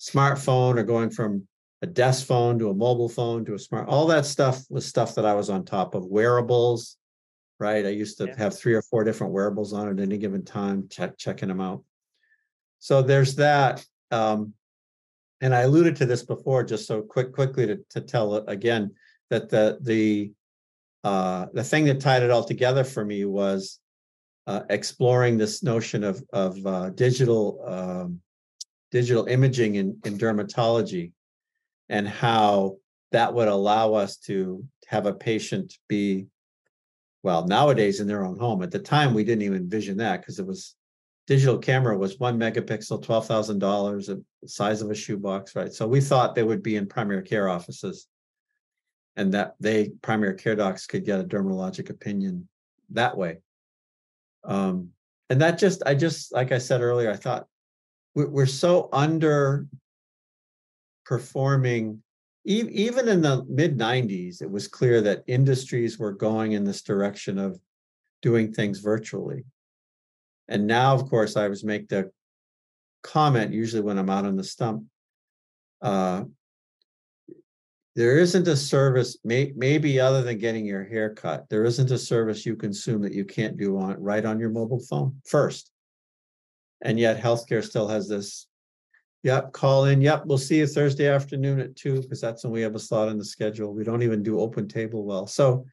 [0.00, 1.46] smartphone, or going from
[1.82, 3.88] a desk phone to a mobile phone to a smart.
[3.88, 6.06] All that stuff was stuff that I was on top of.
[6.06, 6.96] Wearables,
[7.60, 7.86] right?
[7.86, 8.36] I used to Yeah.
[8.36, 11.84] have three or four different wearables on at any given time, check checking them out.
[12.80, 13.84] So there's that.
[14.10, 14.54] Um,
[15.40, 18.94] and I alluded to this before, just so quick, quickly to, to tell it again,
[19.30, 20.32] that the, the,
[21.04, 23.78] uh, the thing that tied it all together for me was
[24.46, 28.20] uh, exploring this notion of, of, uh, digital, um,
[28.90, 31.12] digital imaging in, in dermatology.
[31.88, 32.76] and how
[33.12, 36.26] that would allow us to have a patient be,
[37.22, 38.62] well, nowadays in their own home.
[38.62, 40.74] At the time, we didn't even envision that because it was
[41.26, 45.72] digital camera was one megapixel, twelve thousand dollars, the size of a shoebox, right?
[45.72, 48.06] So we thought they would be in primary care offices.
[49.18, 52.48] And that they, primary care docs could get a dermatologic opinion
[52.90, 53.38] that way.
[54.44, 54.90] Um,
[55.28, 57.46] and that just, I just, like I said earlier, I thought
[58.14, 59.66] we're, so under
[61.04, 62.02] performing
[62.46, 66.82] e- even in the mid 90s it was clear that industries were going in this
[66.82, 67.58] direction of
[68.20, 69.44] doing things virtually
[70.48, 72.10] and now of course i was make the
[73.02, 74.84] comment usually when i'm out on the stump
[75.80, 76.24] uh,
[77.98, 81.98] there isn't a service may, maybe other than getting your hair cut there isn't a
[81.98, 85.72] service you consume that you can't do on right on your mobile phone first
[86.82, 88.46] and yet healthcare still has this
[89.24, 90.00] Yep, call in.
[90.00, 93.08] Yep, we'll see you Thursday afternoon at two, because that's when we have a slot
[93.08, 93.74] in the schedule.
[93.74, 95.66] We don't even do OpenTable well, so.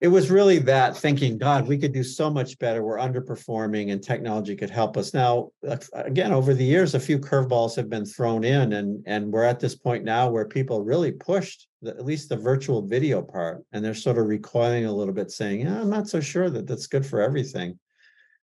[0.00, 2.82] It was really that thinking, God, we could do so much better.
[2.82, 5.14] We're underperforming and technology could help us.
[5.14, 5.52] Now,
[5.94, 9.58] again, over the years, a few curveballs have been thrown in and, and we're at
[9.58, 13.64] this point now where people really pushed the, at least the virtual video part.
[13.72, 16.88] And they're sort of recoiling a little bit saying, I'm not so sure that that's
[16.88, 17.78] good for everything.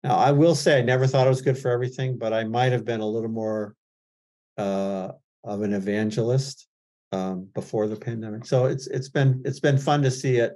[0.04, 2.74] Now, I will say I never thought it was good for everything, but I might
[2.74, 3.74] have been a little more
[4.58, 5.12] uh,
[5.46, 6.68] of an evangelist
[7.14, 8.46] um, before the pandemic.
[8.46, 10.54] So it's it's been it's been fun to see it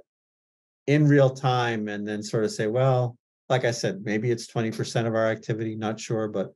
[0.86, 3.16] in real time and then sort of say, well,
[3.48, 6.54] like I said, maybe it's 20% of our activity, not sure, but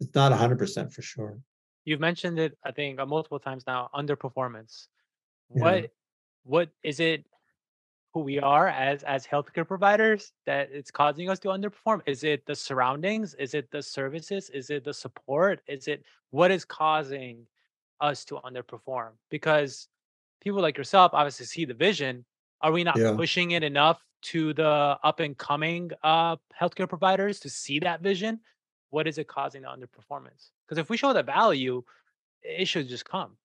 [0.00, 1.38] it's not 100% for sure.
[1.84, 4.88] You've mentioned it, I think, uh, multiple times now, underperformance.
[5.48, 5.90] What
[6.42, 7.24] what is it
[8.12, 12.00] who we are as as healthcare providers that it's causing us to underperform?
[12.06, 13.34] Is it the surroundings?
[13.34, 14.50] Is it the services?
[14.50, 15.60] Is it the support?
[15.68, 17.46] Is it what is causing
[18.00, 19.10] us to underperform?
[19.30, 19.86] Because
[20.40, 22.24] people like yourself obviously see the vision
[22.60, 23.14] are we not yeah.
[23.14, 24.64] pushing it enough to the
[25.02, 28.40] up and coming uh, healthcare providers to see that vision
[28.90, 31.82] what is it causing the underperformance because if we show the value
[32.42, 33.36] it should just come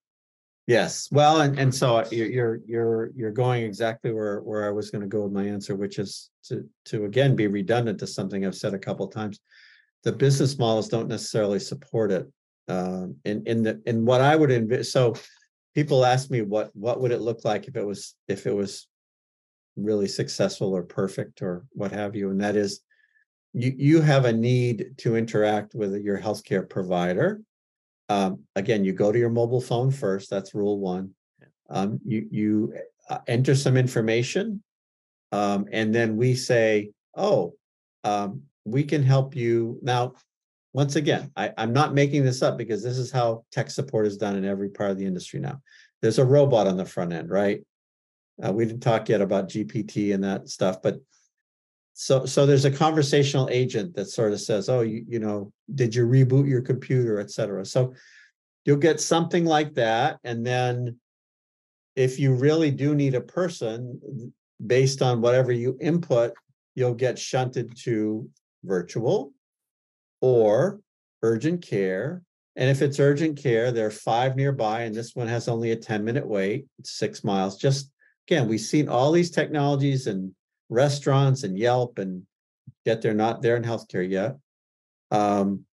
[0.68, 4.92] Yes, well, and, and so you're, you're, you're, you're going exactly where, where I was
[4.92, 8.56] gonna go with my answer, which is to, to again, be redundant to something I've
[8.56, 9.40] said a couple of times.
[10.04, 12.32] The business models don't necessarily support it.
[12.68, 15.16] Um, in, in the, in what I would envision, so
[15.74, 18.88] people ask me what, what would it look like if it was, if it was
[19.76, 22.82] really successful or perfect or what have you, and that is
[23.54, 27.42] you, you have a need to interact with your healthcare provider
[28.12, 30.30] um, again, you go to your mobile phone first.
[30.30, 31.12] That's rule one.
[31.70, 32.74] Um, you you
[33.10, 34.62] uh, enter some information,
[35.32, 37.54] um, and then we say, "Oh,
[38.04, 40.16] um, we can help you." Now,
[40.74, 44.18] once again, I, I'm not making this up because this is how tech support is
[44.18, 45.62] done in every part of the industry now.
[46.02, 47.62] There's a robot on the front end, right?
[48.44, 51.00] Uh, we didn't talk yet about GPT and that stuff, but
[51.94, 55.94] so so there's a conversational agent that sort of says oh you, you know did
[55.94, 57.66] you reboot your computer et cetera?
[57.66, 57.94] So
[58.66, 60.98] you'll get something like that and then
[61.96, 64.34] if you really do need a person
[64.66, 66.34] based on whatever you input
[66.76, 68.28] you'll get shunted to
[68.64, 69.34] virtual
[70.22, 70.80] or
[71.24, 72.22] urgent care
[72.56, 75.76] and if it's urgent care there are five nearby and this one has only a
[75.76, 77.92] 10 minute wait six miles just
[78.32, 80.32] again we've seen all these technologies and
[80.70, 82.24] restaurants and Yelp and
[82.86, 84.38] yet they're not there in healthcare yet.
[85.12, 85.66] Um,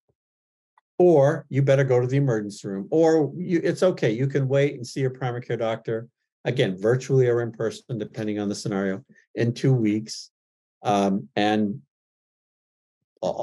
[0.98, 4.10] or you better go to the emergency room, or you, it's okay.
[4.10, 6.08] You can wait and see your primary care doctor
[6.44, 9.04] again, virtually or in person, depending on the scenario,
[9.36, 10.32] in two weeks.
[10.82, 11.80] Um, and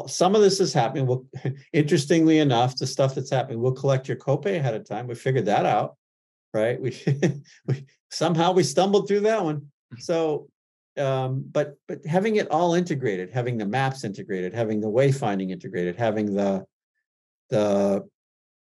[0.08, 1.08] some of this is happening.
[1.08, 1.26] Well,
[1.74, 5.08] interestingly enough, the stuff that's happening, we'll collect your copay ahead of time.
[5.08, 5.96] We figured that out,
[6.56, 6.82] right?
[6.82, 6.98] We,
[7.68, 9.68] we somehow we stumbled through that one.
[10.00, 10.48] So
[10.98, 15.98] um, but but having it all integrated, having the maps integrated, having the wayfinding integrated,
[15.98, 16.66] having the
[17.50, 18.08] the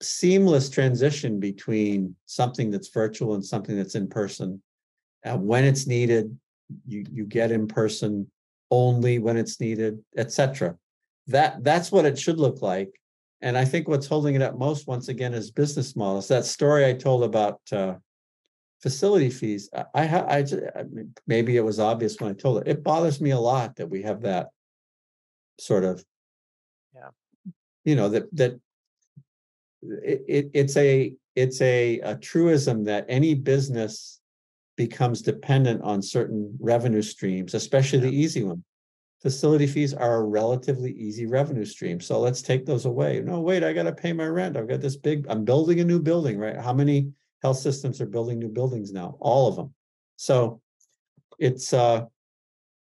[0.01, 4.63] seamless transition between something that's virtual and something that's in person.
[5.25, 6.37] Uh, when it's needed,
[6.87, 8.31] you you get in person
[8.71, 10.77] only when it's needed, etc.
[11.27, 12.99] That that's what it should look like.
[13.43, 16.29] And I think what's holding it up most, once again, is business models.
[16.29, 17.95] That story I told about uh,
[18.81, 20.45] facility fees, I, I, I,
[21.27, 22.69] maybe it was obvious when I told it.
[22.69, 24.49] It bothers me a lot that we have that
[25.59, 26.05] sort of,
[26.95, 27.11] yeah,
[27.85, 28.61] you know, that that
[29.83, 34.21] it, it it's a it's a, a truism that any business
[34.77, 38.11] becomes dependent on certain revenue streams, especially yeah.
[38.11, 38.63] the easy one.
[39.23, 42.01] Facility fees are a relatively easy revenue stream.
[42.01, 43.21] So let's take those away.
[43.21, 44.57] No, wait, I gotta pay my rent.
[44.57, 46.59] I've got this big, I'm building a new building, right?
[46.59, 47.13] How many
[47.43, 49.17] health systems are building new buildings now?
[49.21, 49.73] All of them.
[50.17, 50.61] So
[51.39, 52.05] it's uh,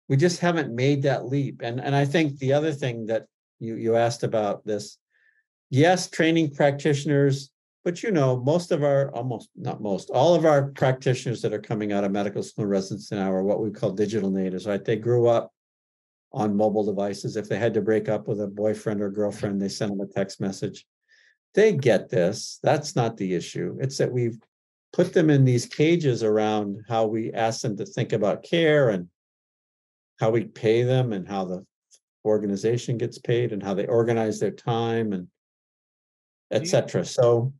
[0.08, 1.60] we just haven't made that leap.
[1.62, 3.26] And and I think the other thing that
[3.58, 4.98] you you asked about this,
[5.68, 7.50] yes, training practitioners,
[7.84, 11.60] but you know, most of our almost not most, all of our practitioners that are
[11.60, 14.84] coming out of medical school residency now are what we call digital natives, right?
[14.84, 15.52] They grew up
[16.32, 17.36] on mobile devices.
[17.36, 20.06] If they had to break up with a boyfriend or girlfriend, they send them a
[20.06, 20.86] text message.
[21.54, 22.60] They get this.
[22.62, 23.76] That's not the issue.
[23.80, 24.38] It's that we've
[24.92, 29.08] put them in these cages around how we ask them to think about care and
[30.18, 31.64] how we pay them and how the
[32.24, 35.26] organization gets paid and how they organize their time and
[36.52, 37.04] etc.
[37.04, 37.52] So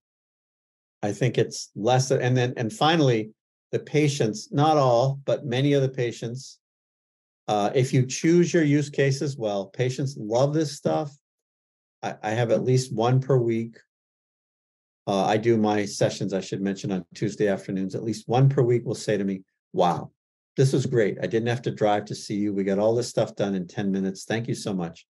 [1.02, 3.30] I think it's less and then and finally
[3.72, 6.59] the patients, not all, but many of the patients
[7.50, 11.10] uh, if you choose your use cases well, patients love this stuff.
[12.00, 13.76] I, I have at least one per week.
[15.08, 17.96] Uh, I do my sessions, I should mention, on Tuesday afternoons.
[17.96, 19.42] At least one per week will say to me,
[19.72, 20.12] Wow,
[20.56, 21.18] this was great.
[21.20, 22.54] I didn't have to drive to see you.
[22.54, 24.26] We got all this stuff done in 10 minutes.
[24.26, 25.04] Thank you so much.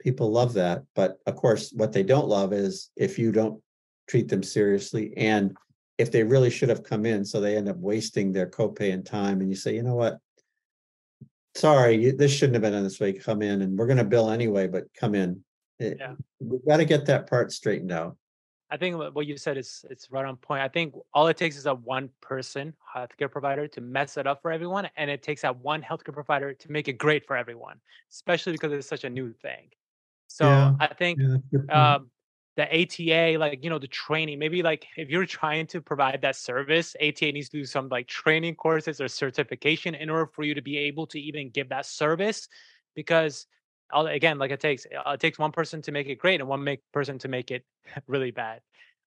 [0.00, 0.82] People love that.
[0.94, 3.60] But of course, what they don't love is if you don't
[4.08, 5.54] treat them seriously and
[5.98, 9.04] if they really should have come in, so they end up wasting their copay and
[9.04, 10.18] time, and you say, you know what,
[11.56, 13.12] sorry, this shouldn't have been in this way.
[13.12, 15.42] Come in and we're going to bill anyway, but come in.
[15.78, 16.14] It, yeah.
[16.40, 18.16] We've got to get that part straightened out.
[18.68, 20.60] I think what you said is it's right on point.
[20.60, 24.42] I think all it takes is a one person healthcare provider to mess it up
[24.42, 27.78] for everyone, and it takes that one healthcare provider to make it great for everyone,
[28.10, 29.68] especially because it's such a new thing.
[30.26, 30.74] So yeah.
[30.80, 32.10] I think yeah, um,
[32.56, 36.36] the ATA, like, you know, the training, maybe like if you're trying to provide that
[36.36, 40.54] service, ATA needs to do some like training courses or certification in order for you
[40.54, 42.48] to be able to even give that service.
[42.94, 43.46] Because
[43.92, 46.64] again, like it takes, uh, it takes one person to make it great and one
[46.64, 47.64] make person to make it
[48.06, 48.62] really bad.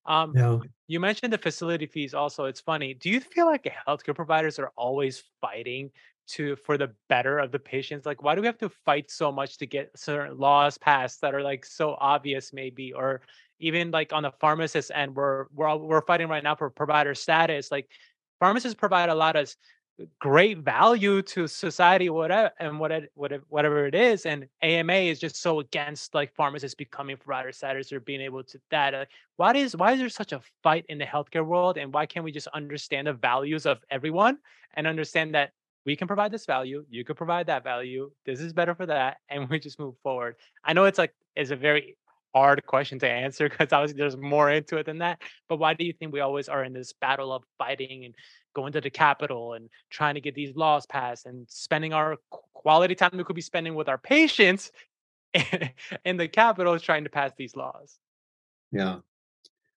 [0.05, 0.59] Um, yeah.
[0.87, 2.45] You mentioned the facility fees also.
[2.45, 2.93] It's funny.
[2.93, 5.91] Do you feel like healthcare providers are always fighting
[6.29, 9.31] to for the better of the patients like why do we have to fight so
[9.31, 12.93] much to get certain laws passed that are like so obvious maybe?
[12.93, 13.21] Or
[13.59, 17.71] even like on the pharmacist end we're we're we're fighting right now for provider status
[17.71, 17.89] like
[18.39, 19.53] pharmacists provide a lot of
[20.17, 25.35] great value to society whatever and what whatever whatever it is and ama is just
[25.35, 29.05] so against like pharmacists becoming provider status or being able to that uh,
[29.35, 32.23] why is why is there such a fight in the healthcare world and why can't
[32.23, 34.37] we just understand the values of everyone
[34.75, 35.51] and understand that
[35.89, 39.17] we can provide this value you could provide that value this is better for that
[39.29, 40.35] and we just move forward.
[40.63, 41.97] I know it's like it's a very
[42.35, 45.83] hard question to answer because obviously there's more into it than that but why do
[45.83, 48.13] you think we always are in this battle of fighting and
[48.53, 52.17] going to the capital and trying to get these laws passed and spending our
[52.53, 54.71] quality time we could be spending with our patients
[56.05, 57.97] in the capitol trying to pass these laws?
[58.71, 58.99] Yeah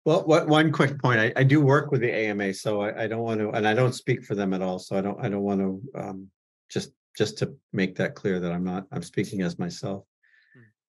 [0.10, 1.20] well, what one quick point?
[1.20, 3.76] I, I do work with the AMA, so I, I don't want to, and I
[3.76, 4.80] don't speak for them at all.
[4.80, 6.28] So I don't, I don't want to um,
[6.68, 10.06] just just to make that clear that I'm not, I'm speaking as myself.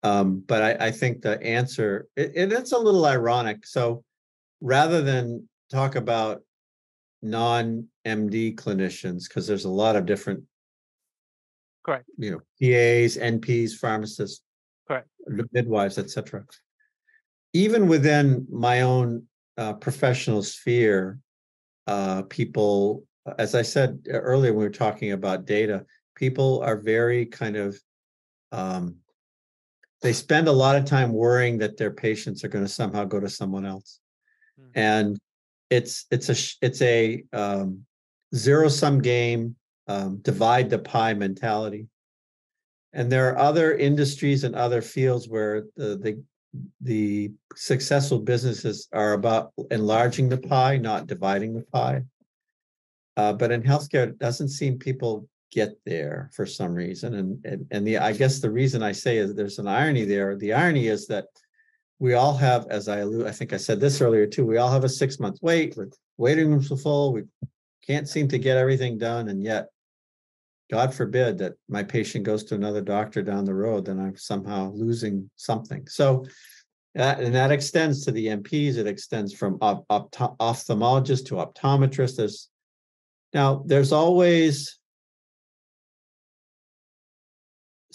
[0.03, 0.09] Hmm.
[0.09, 3.65] Um, but I, I think the answer, it, it, it's a little ironic.
[3.65, 4.03] So
[4.59, 6.41] rather than talk about
[7.21, 10.43] non-MD clinicians, because there's a lot of different,
[11.85, 14.41] correct, you know, PAs, NPs, pharmacists,
[14.89, 15.07] correct,
[15.53, 16.43] midwives, etc
[17.55, 19.23] even within my own
[19.57, 21.17] uh, professional sphere,
[21.87, 23.05] uh, people,
[23.39, 25.85] as I said earlier, when we were talking about data,
[26.15, 27.79] people are very kind of,
[28.51, 28.97] um,
[30.01, 33.21] they spend a lot of time worrying that their patients are going to somehow go
[33.21, 34.01] to someone else,
[34.59, 34.71] mm-hmm.
[34.75, 35.17] and
[35.69, 37.85] it's it's a it's a um,
[38.35, 39.55] zero sum game,
[39.87, 41.87] um, divide the pie mentality.
[42.91, 46.23] And there are other industries and other fields where the, the
[46.81, 52.03] the successful businesses are about enlarging the pie, not dividing the pie.
[53.17, 57.15] Uh, but in healthcare, it doesn't seem people get there for some reason.
[57.15, 60.35] And, and and the I guess the reason I say is there's an irony there.
[60.35, 61.27] The irony is that
[61.99, 64.71] we all have, as I allude, I think I said this earlier too, we all
[64.71, 65.77] have a six month wait.
[65.77, 67.13] We're waiting rooms are full.
[67.13, 67.23] We
[67.87, 69.29] can't seem to get everything done.
[69.29, 69.69] And yet,
[70.71, 74.71] God forbid that my patient goes to another doctor down the road, then I'm somehow
[74.73, 75.87] losing something.
[75.87, 76.25] So
[76.95, 78.77] that, and that extends to the NPs.
[78.77, 82.15] It extends from op- ophthalmologists to optometrists.
[82.17, 82.49] There's,
[83.33, 84.79] now, there's always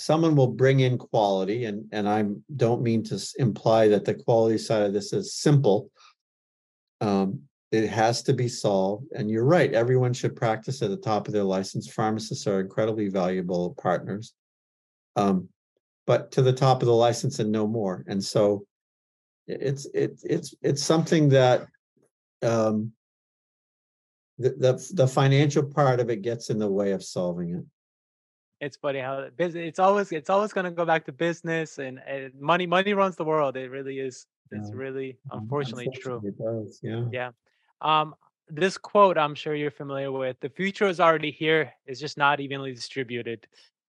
[0.01, 2.25] someone will bring in quality, and and I
[2.57, 5.91] don't mean to imply that the quality side of this is simple.
[7.03, 7.43] Um,
[7.73, 9.73] it has to be solved, and you're right.
[9.73, 11.89] Everyone should practice at the top of their license.
[11.89, 14.35] Pharmacists are incredibly valuable partners.
[15.17, 15.49] Um,
[16.07, 18.05] but to the top of the license and no more.
[18.09, 18.67] And so
[19.47, 21.67] it's, it, it's, it's something that
[22.43, 22.93] um
[24.39, 27.65] the, the, the financial part of it gets in the way of solving it.
[28.61, 31.79] It's funny how the bus- it's always it's always going to go back to business
[31.79, 32.67] and, and money.
[32.67, 33.57] Money runs the world.
[33.57, 34.27] It really is.
[34.51, 36.21] It's really Um, unfortunately true.
[36.25, 37.05] It does, yeah.
[37.13, 37.31] Yeah.
[37.83, 38.15] Um,
[38.49, 40.37] this quote I'm sure you're familiar with.
[40.41, 41.73] The future is already here.
[41.87, 43.47] It's just not evenly distributed.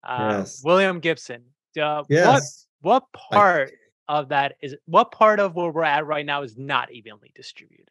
[0.03, 0.61] Uh, Yes.
[0.63, 1.43] William Gibson.
[1.79, 3.71] Uh, What Yes, what I- part
[4.07, 7.87] of that is what part of where we're at right now is not evenly distributed?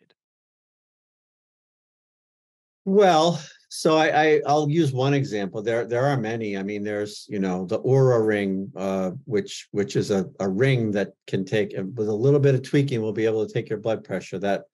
[2.87, 5.63] well, so I, I, I'll use one example.
[5.63, 6.57] There, there are many.
[6.57, 10.91] I mean, there's, you know, the Oura ring, uh, which, which is a, a ring
[10.93, 13.79] that can take, with a little bit of tweaking, will be able to take your
[13.79, 14.39] blood pressure.
[14.39, 14.65] That,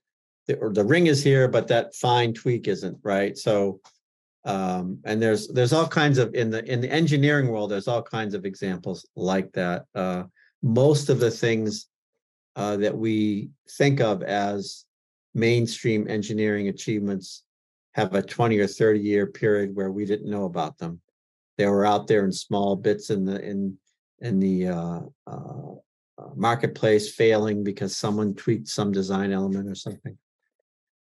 [0.47, 3.37] the, or the ring is here, but that fine tweak isn't, right?
[3.37, 3.81] So,
[4.45, 8.03] um, and there's, there's all kinds of, in the, in the engineering world, there's all
[8.03, 9.87] kinds of examples like that.
[9.95, 10.25] Uh,
[10.63, 11.89] most of the things
[12.55, 14.85] uh, that we think of as
[15.35, 17.45] mainstream engineering achievements
[17.95, 21.01] have a 20 or 30 year period where we didn't know about them.
[21.59, 23.79] They were out there in small bits in the in
[24.21, 25.75] in the uh, uh,
[26.35, 30.17] marketplace, failing because someone tweaked some design element or something.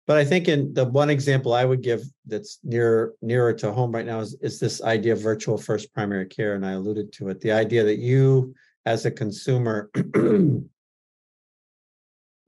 [0.07, 3.93] But I think in the one example I would give that's near nearer to home
[3.93, 7.29] right now is, is this idea of virtual first primary care, and I alluded to
[7.29, 7.41] it.
[7.41, 9.91] The idea that you, as a consumer,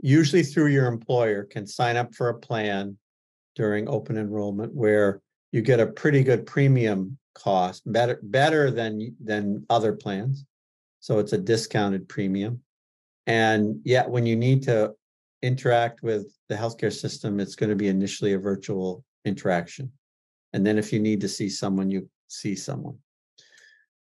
[0.01, 2.99] usually through your employer, can sign up for a plan
[3.55, 5.21] during open enrollment where
[5.53, 10.45] you get a pretty good premium cost, better, better than, than other plans.
[10.99, 12.61] So it's a discounted premium.
[13.27, 14.95] And yet when you need to
[15.45, 19.93] interact with the healthcare system, it's going to be initially a virtual interaction.
[20.53, 22.97] And then if you need to see someone, you see someone.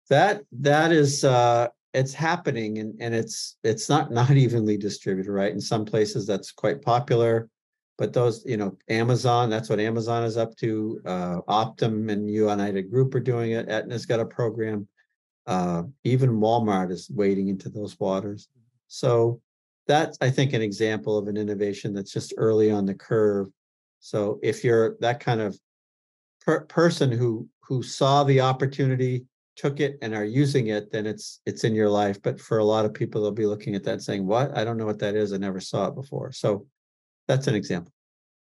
[0.09, 5.53] That, that is, uh, it's happening and, and it's, it's not, not evenly distributed, right?
[5.53, 7.49] In some places that's quite popular.
[7.97, 11.01] But those, you know, Amazon, that's what Amazon is up to.
[11.07, 13.69] Uh, Optum and United Group are doing it.
[13.69, 14.89] Aetna's got a program.
[15.47, 18.49] Uh, even Walmart is wading into those waters.
[18.89, 19.41] So
[19.87, 23.49] that's, I think, an example of an innovation that's just early on the curve.
[24.01, 25.59] So if you're that kind of
[26.41, 29.27] per- person who, who saw the opportunity,
[29.57, 32.21] took it and are using it, then it's, it's in your life.
[32.21, 34.57] But for a lot of people, they'll be looking at that saying, what?
[34.57, 35.33] I don't know what that is.
[35.33, 36.33] I never saw it before.
[36.33, 36.67] So
[37.29, 37.93] that's an example.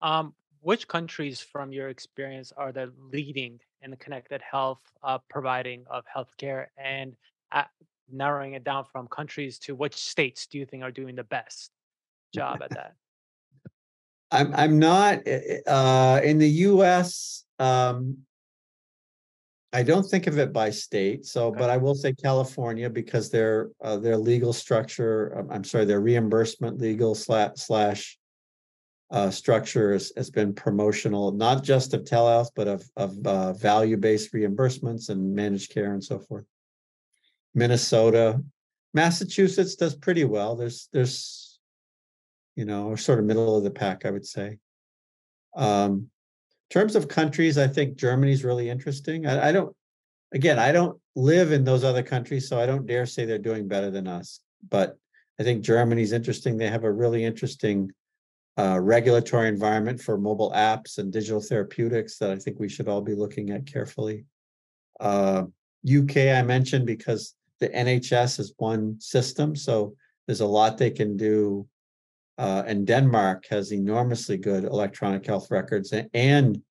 [0.01, 5.86] Um, which countries, from your experience, are the leading in the connected health uh, providing
[5.89, 6.65] of healthcare?
[6.77, 7.15] And
[7.53, 7.63] uh,
[8.12, 11.72] narrowing it down from countries to which states do you think are doing the best
[12.34, 12.93] job at that?
[14.32, 18.18] I'm I'm not eh, eh, uh in the US um
[19.72, 21.60] I don't think of it by state, so Okay.
[21.60, 26.01] but I will say California because their uh their legal structure, um, I'm sorry, their
[26.01, 28.18] reimbursement legal slash slash
[29.12, 34.34] uh structure has, has been promotional, not just of telehealth, but of of uh value-based
[34.34, 36.45] reimbursements and managed care and so forth.
[37.53, 38.41] Minnesota,
[38.93, 40.55] Massachusetts does pretty well.
[40.55, 41.49] There's there's
[42.59, 44.57] you know, sort of middle of the pack, I would say.
[45.55, 49.25] Um, in terms of countries, I think Germany's really interesting.
[49.25, 49.73] I, I don't,
[50.33, 53.69] again, I don't live in those other countries, so I don't dare say they're doing
[53.69, 54.41] better than us.
[54.69, 54.97] But
[55.39, 56.57] I think Germany's interesting.
[56.57, 57.93] They have a really interesting
[58.57, 63.01] uh, regulatory environment for mobile apps and digital therapeutics that I think we should all
[63.01, 64.25] be looking at carefully.
[64.99, 65.43] Uh,
[65.89, 69.95] UK I mentioned because the NHS is one system, so
[70.28, 71.68] there's a lot they can do
[72.39, 76.62] uh, and Denmark has enormously good electronic health records a- and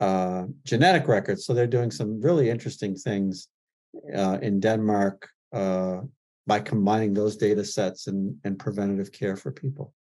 [0.00, 1.46] uh, genetic records.
[1.46, 3.46] So they're doing some really interesting things
[4.12, 6.00] uh, in Denmark uh,
[6.48, 9.94] by combining those data sets and, and preventative care for people.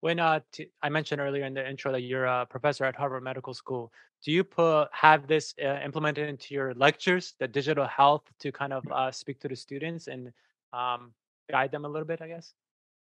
[0.00, 3.24] When uh, t- I mentioned earlier in the intro that you're a professor at Harvard
[3.24, 3.92] Medical School,
[4.24, 8.72] do you put have this uh, implemented into your lectures, the digital health, to kind
[8.72, 10.32] of uh, speak to the students and
[10.72, 11.12] um,
[11.50, 12.22] guide them a little bit?
[12.22, 12.54] I guess.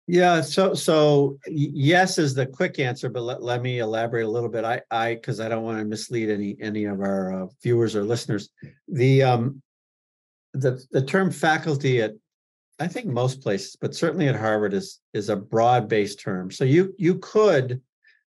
[0.06, 4.48] Yeah, so so yes is the quick answer, but let, let me elaborate a little
[4.48, 4.64] bit.
[4.64, 8.02] I I because I don't want to mislead any any of our uh, viewers or
[8.02, 8.48] listeners.
[8.88, 9.62] The um
[10.52, 12.14] the the term faculty at
[12.80, 16.50] I think most places, but certainly at Harvard is is a broad-based term.
[16.50, 17.82] So you you could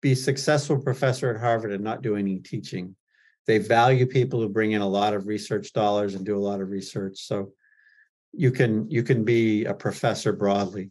[0.02, 2.96] be successful professor at Harvard and not do any teaching.
[3.46, 6.60] They value people who bring in a lot of research dollars and do a lot
[6.60, 7.18] of research.
[7.20, 7.52] So
[8.32, 10.90] you can you can be a professor broadly.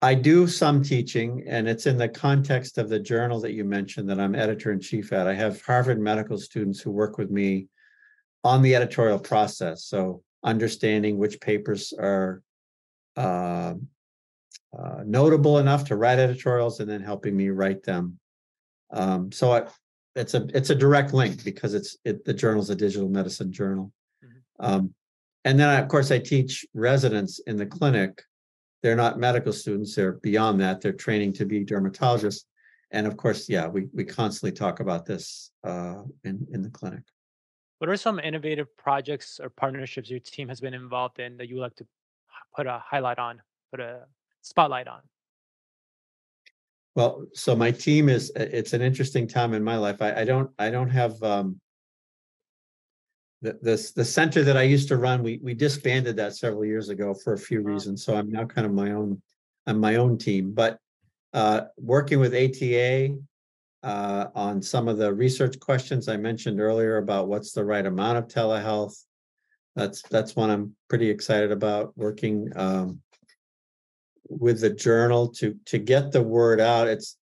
[0.00, 4.08] I do some teaching, and it's in the context of the journal that you mentioned
[4.10, 5.26] that I'm editor in chief at.
[5.26, 7.68] I have Harvard medical students who work with me
[8.44, 9.84] on the editorial process.
[9.84, 12.42] So understanding which papers are
[13.16, 13.74] uh,
[14.76, 18.18] uh, notable enough to write editorials and then helping me write them.
[18.92, 19.66] Um, so I,
[20.16, 23.92] it's a it's a direct link because it's it, the journal's a digital medicine journal.
[24.24, 24.30] Mhm.
[24.60, 24.94] Um,
[25.44, 28.22] and then I, of course I teach residents in the clinic.
[28.82, 30.80] They're not medical students; they're beyond that.
[30.80, 32.44] They're training to be dermatologists.
[32.90, 37.02] And of course, yeah, we we constantly talk about this uh, in in the clinic.
[37.78, 41.56] What are some innovative projects or partnerships your team has been involved in that you
[41.56, 41.86] would like to
[42.56, 43.40] put a highlight on,
[43.70, 44.00] put a
[44.42, 45.00] spotlight on?
[46.94, 50.00] Well, so my team is, it's an interesting time in my life.
[50.00, 51.60] I, I don't, I don't have, um.
[53.42, 56.88] The, this, the center that I used to run, we, we disbanded that several years
[56.88, 58.04] ago for a few reasons.
[58.04, 59.20] So I'm now kind of my own,
[59.66, 60.78] I'm my own team, but.
[61.32, 63.16] Uh, working with ATA.
[63.82, 68.16] Uh, on some of the research questions I mentioned earlier about what's the right amount
[68.16, 69.04] of telehealth.
[69.76, 73.00] That's, that's one I'm pretty excited about, working, um
[74.28, 76.88] with the journal to to get the word out.
[76.88, 77.18] It's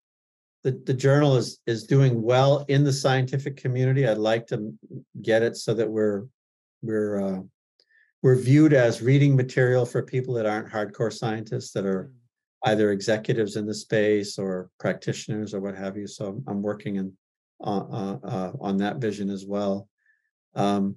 [0.62, 4.06] the the journal is is doing well in the scientific community.
[4.06, 4.72] I'd like to
[5.20, 6.26] get it so that we're
[6.82, 7.40] we're uh,
[8.22, 12.12] we're viewed as reading material for people that aren't hardcore scientists that are
[12.66, 16.06] either executives in the space or practitioners or what have you.
[16.06, 17.12] So I'm- working in
[17.60, 19.88] on uh, uh, on that vision as well.
[20.54, 20.96] Um,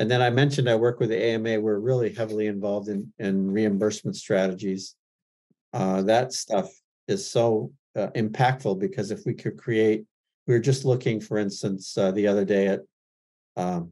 [0.00, 1.60] and then I mentioned I work with the AMA.
[1.60, 4.96] We're really heavily involved in in reimbursement strategies
[5.72, 6.70] uh, that stuff
[7.08, 10.04] is so uh, impactful because if we could create,
[10.46, 12.80] we were just looking, for instance, uh, the other day at
[13.56, 13.90] um,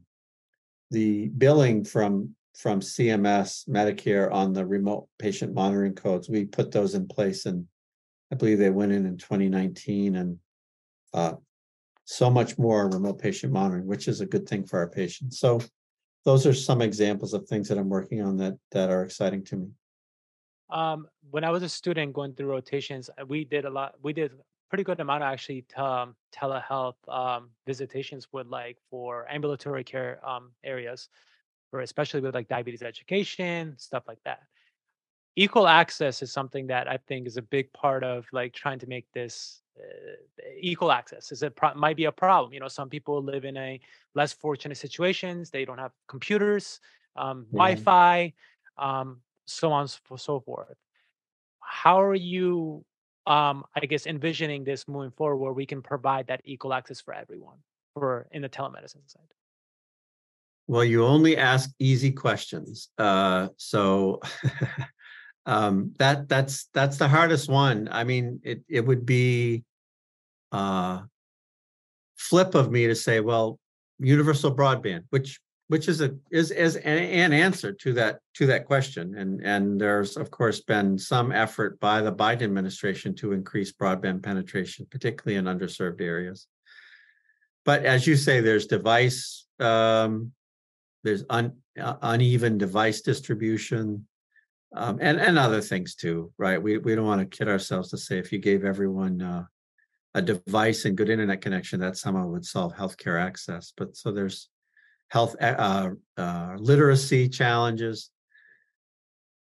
[0.91, 6.29] the billing from from CMS Medicare on the remote patient monitoring codes.
[6.29, 7.65] We put those in place, and
[8.31, 10.39] I believe they went in in 2019, and
[11.13, 11.33] uh,
[12.03, 15.39] so much more remote patient monitoring, which is a good thing for our patients.
[15.39, 15.61] So
[16.25, 19.55] those are some examples of things that I'm working on that that are exciting to
[19.55, 19.67] me.
[20.69, 23.95] Um, when I was a student going through rotations, uh, we did a lot.
[24.03, 24.31] We did
[24.69, 30.19] pretty good amount of actually tel- um, telehealth um, visitations with like for ambulatory care
[30.27, 31.09] um, areas,
[31.71, 34.41] for especially with like diabetes education stuff like that.
[35.35, 38.87] Equal access is something that I think is a big part of like trying to
[38.87, 41.31] make this uh, equal access.
[41.31, 42.53] Is a pro- might be a problem.
[42.53, 43.79] You know, some people live in a
[44.15, 45.49] less fortunate situations.
[45.49, 46.79] They don't have computers,
[47.15, 47.57] um, Yeah.
[47.57, 48.33] Wi-Fi,
[48.77, 50.77] um, so on and so so forth
[51.59, 52.83] how are you
[53.27, 57.13] um i guess envisioning this moving forward where we can provide that equal access for
[57.13, 57.57] everyone
[57.93, 59.33] for in the telemedicine side
[60.67, 62.89] Well, you only ask easy questions.
[62.95, 64.21] Uh, so
[65.49, 67.89] um, that that's that's the hardest one.
[67.91, 69.63] I mean, it it would be
[70.51, 71.01] uh,
[72.17, 73.59] flip of me to say, well,
[73.97, 78.65] universal broadband, which which is a is is an, an answer to that to that
[78.65, 79.15] question.
[79.17, 84.21] And and there's of course been some effort by the Biden administration to increase broadband
[84.21, 86.45] penetration, particularly in underserved areas.
[87.65, 90.31] But as you say, there's device um,
[91.03, 94.05] there's un, uh, uneven device distribution
[94.73, 96.61] um, and and other things too right?
[96.61, 99.45] We we don't want to kid ourselves to say if you gave everyone uh,
[100.13, 104.49] a device and good internet connection that somehow would solve healthcare access but so there's
[105.09, 108.11] health uh, uh, literacy challenges.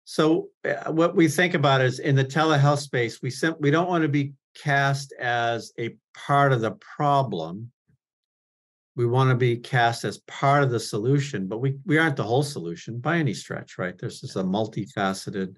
[0.05, 3.89] So uh, what we think about is in the telehealth space we sim- we don't
[3.89, 7.71] want to be cast as a part of the problem
[8.95, 12.25] we want to be cast as part of the solution, but we we aren't the
[12.25, 13.99] whole solution by any stretch, right?
[13.99, 15.57] This is a multifaceted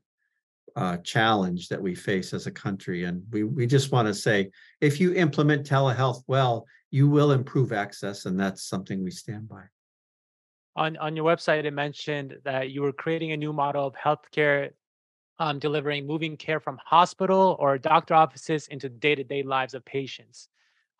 [0.76, 4.50] uh, challenge that we face as a country, and we we just want to say
[4.80, 9.64] if you implement telehealth well, you will improve access, and that's something we stand by.
[10.76, 14.70] on on your website it mentioned that you were creating a new model of healthcare
[15.38, 20.48] um, delivering moving care from hospital or doctor offices into day-to-day lives of patients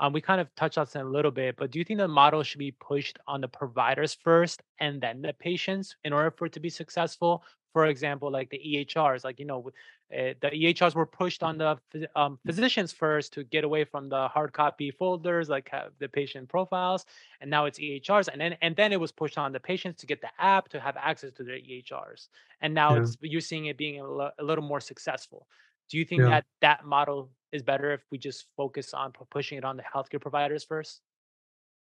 [0.01, 2.09] um, we kind of touched on this a little bit but do you think the
[2.09, 6.47] model should be pushed on the providers first and then the patients in order for
[6.47, 9.71] it to be successful for example like the ehrs like you know
[10.13, 11.77] uh, the ehrs were pushed on the
[12.15, 16.49] um, physicians first to get away from the hard copy folders like have the patient
[16.49, 17.05] profiles
[17.41, 20.07] and now it's EHRs, and then and then it was pushed on the patients to
[20.07, 22.29] get the app to have access to their EHRs,
[22.63, 25.47] and now Yeah, it's you're seeing it being a, lo- a little more successful.
[25.91, 26.31] Do you think yeah.
[26.31, 30.21] that that model is better if we just focus on pushing it on the healthcare
[30.21, 31.01] providers first?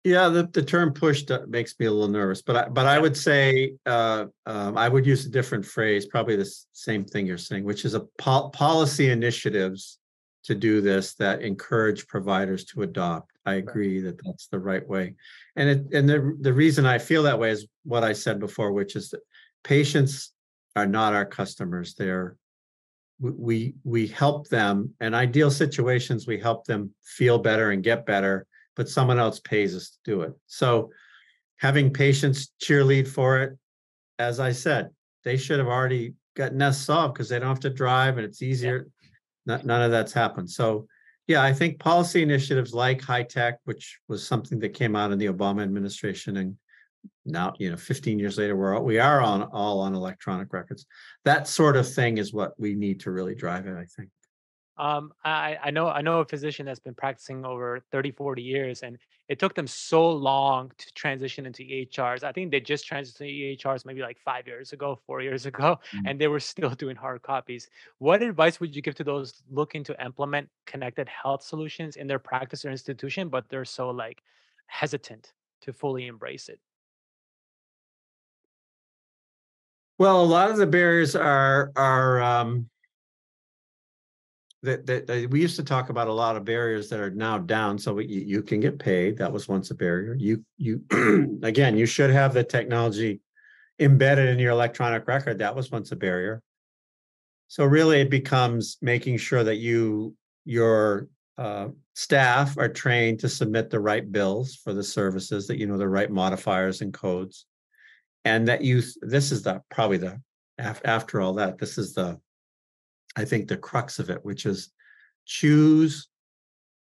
[0.05, 2.99] Yeah, the, the term pushed uh, makes me a little nervous, but I, but I
[2.99, 7.39] would say, uh, um, I would use a different phrase, probably the same thing you're
[7.39, 9.99] saying, which is a pol- policy initiatives
[10.45, 13.33] to do this that encourage providers to adopt.
[13.47, 15.15] I agree that that's the right way.
[15.57, 18.73] And it, and the, the reason I feel that way is what I said before,
[18.73, 19.21] which is that
[19.65, 20.33] patients
[20.77, 21.95] are not our customers.
[21.95, 22.37] They're
[23.19, 28.47] we, we help them in ideal situations we help them feel better and get better
[28.77, 30.35] but someone else pays us to do it.
[30.47, 30.91] So
[31.57, 33.57] having patients cheerlead for it
[34.19, 34.91] as i said
[35.25, 38.43] they should have already gotten that solved because they don't have to drive and it's
[38.43, 38.87] easier
[39.47, 40.51] Not, none of that's happened.
[40.51, 40.87] So
[41.27, 45.27] yeah i think policy initiatives like HITECH which was something that came out in the
[45.27, 46.57] obama administration and
[47.25, 50.87] now you know 15 years later we're all, we are on all on electronic records
[51.25, 54.11] that sort of thing is what we need to really drive it i think
[54.79, 58.83] um, I, I know I know a physician that's been practicing over 30, 40 years,
[58.83, 58.99] and
[59.29, 62.23] it took them so long to transition into EHRs.
[62.23, 65.79] I think they just transitioned to EHRs maybe like five years ago, four years ago,
[65.95, 66.03] Mm.
[66.11, 67.71] and they were still doing hard copies.
[67.99, 72.19] What advice would you give to those looking to implement connected health solutions in their
[72.19, 74.23] practice or institution, but they're so like
[74.67, 75.33] hesitant
[75.63, 76.61] to fully embrace it?
[79.99, 82.69] Well a lot of the barriers are are um
[84.67, 87.39] that, that, that we used to talk about a lot of barriers that are now
[87.39, 89.17] down so you, you can get paid.
[89.17, 90.15] That was once a barrier.
[90.19, 90.83] You you
[91.43, 93.21] again you should have the technology
[93.79, 95.39] embedded in your electronic record.
[95.39, 96.43] That was once a barrier.
[97.49, 103.71] So really it becomes making sure that you your uh, staff are trained to submit
[103.71, 107.47] the right bills for the services that you know the right modifiers and codes
[108.27, 110.21] and that you this is the probably the
[110.59, 112.21] after all that this is the
[113.17, 114.71] I think the crux of it, which is
[115.25, 116.09] choose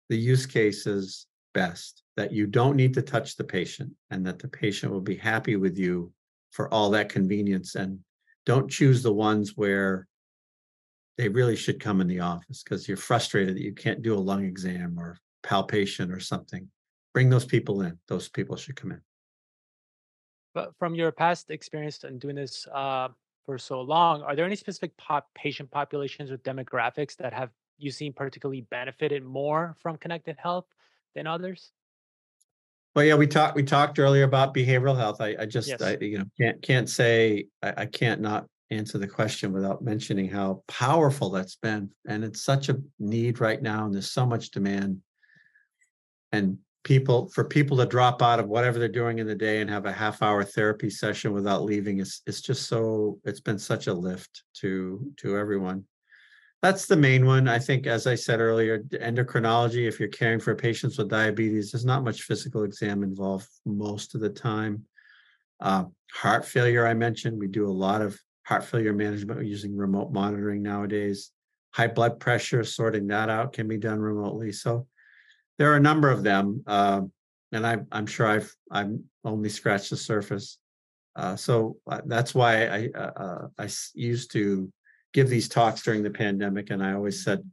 [0.10, 4.48] the use cases best, that you don't need to touch the patient and that the
[4.48, 6.12] patient will be happy with you
[6.52, 7.76] for all that convenience.
[7.76, 8.00] And
[8.46, 10.08] don't choose the ones where
[11.18, 14.28] they really should come in the office because you're frustrated that you can't do a
[14.30, 16.68] lung exam or palpation or something.
[17.14, 18.00] Bring those people in.
[18.08, 19.02] Those people should come in.
[20.58, 23.10] But from your past experience and doing this uh,
[23.46, 27.92] for so long, are there any specific pop patient populations or demographics that have you
[27.92, 30.66] seen particularly benefited more from connected health
[31.14, 31.74] than others?
[32.96, 35.22] Well, yeah, we talked, we talked earlier about behavioral health.
[35.22, 35.80] I, I just, Yes.
[35.80, 40.28] I, you know, can't, can't say, I, I can't not answer the question without mentioning
[40.28, 41.92] how powerful that's been.
[42.08, 45.02] And it's such a need right now, and there's so much demand.
[46.32, 49.70] And people, for people to drop out of whatever they're doing in the day and
[49.70, 53.88] have a half hour therapy session without leaving, it's, it's just so, it's been such
[53.88, 55.84] a lift to, to everyone.
[56.62, 57.50] That's the main one.
[57.50, 61.84] I think, as I said earlier, endocrinology, if you're caring for patients with diabetes, there's
[61.84, 64.86] not much physical exam involved most of the time.
[65.60, 65.84] Uh,
[66.14, 70.64] heart failure, I mentioned, we do a lot of heart failure management using remote monitoring
[70.64, 71.32] nowadays.
[71.74, 74.54] High blood pressure, sorting that out can be done remotely.
[74.54, 74.88] So
[75.58, 76.64] there are a number of them.
[76.68, 77.02] Uh,
[77.52, 80.58] and I, I'm sure I've, I'm only scratched the surface.
[81.16, 84.72] Uh, so uh, that's why I, uh, uh, used to
[85.14, 87.44] give these talks during the pandemic, and I always said,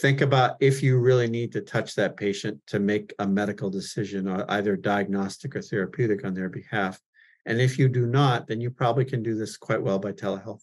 [0.00, 4.26] think about if you really need to touch that patient to make a medical decision,
[4.26, 7.00] or either diagnostic or therapeutic on their behalf.
[7.46, 10.62] And if you do not, then you probably can do this quite well by telehealth.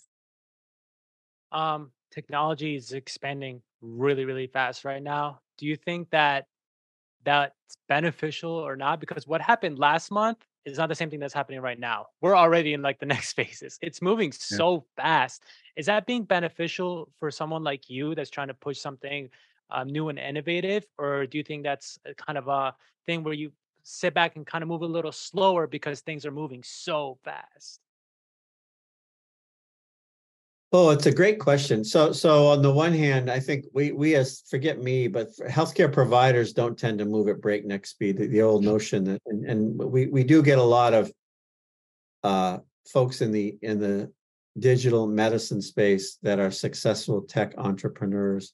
[1.52, 5.40] Um, technology is expanding really, really fast right now.
[5.58, 6.46] Do you think that
[7.26, 9.00] that's beneficial or not?
[9.00, 12.08] Because what happened last month is not the same thing that's happening right now.
[12.22, 13.78] We're already in like the next phases.
[13.82, 15.44] It's moving so fast.
[15.76, 19.30] Is that being beneficial for someone like you that's trying to push something
[19.70, 23.52] um, new and innovative, or do you think that's kind of a thing where you
[23.84, 27.85] sit back and kind of move a little slower because things are moving so fast?
[30.78, 31.86] Oh, it's a great question.
[31.86, 35.90] So, so on the one hand, I think we we as forget me, but healthcare
[35.90, 38.18] providers don't tend to move at breakneck speed.
[38.18, 41.10] The, the old notion that, and, and we we do get a lot of
[42.26, 42.58] uh,
[42.92, 44.12] folks in the in the
[44.60, 48.52] digital medicine space that are successful tech entrepreneurs.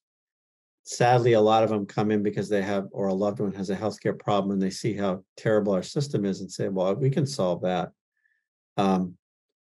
[0.84, 3.72] Sadly, a lot of them come in because they have, or a loved one has
[3.72, 7.10] a healthcare problem, and they see how terrible our system is, and say, "Well, we
[7.10, 7.90] can solve that."
[8.78, 9.18] Um,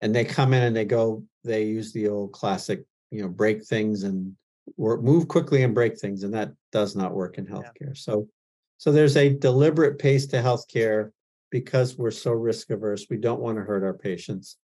[0.04, 3.64] and they come in and they go they use the old classic you know break
[3.64, 4.36] things and
[4.76, 7.96] work move quickly and break things and that does not work in healthcare.
[7.96, 8.28] So
[8.76, 11.10] so there's a deliberate pace to healthcare
[11.50, 14.58] because we're so risk averse we don't want to hurt our patients.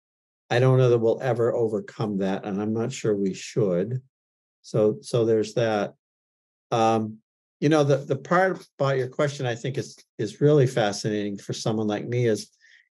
[0.49, 4.01] I don't know that we'll ever overcome that and i'm not sure we should.
[4.63, 5.95] So so there's that.
[6.71, 7.19] Um
[7.61, 11.55] you know the the part about your question i think is is really fascinating for
[11.55, 12.51] someone like me is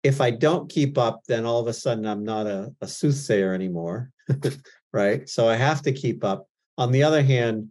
[0.03, 3.53] if I don't keep up, then all of a sudden I'm not a, a soothsayer
[3.53, 4.11] anymore.
[4.93, 5.27] right.
[5.27, 6.47] So I have to keep up.
[6.77, 7.69] On the other hand,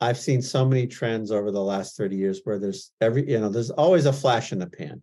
[0.00, 3.48] I've seen so many trends over the last 30 years where there's every, you know,
[3.48, 5.02] there's always a flash in the pan.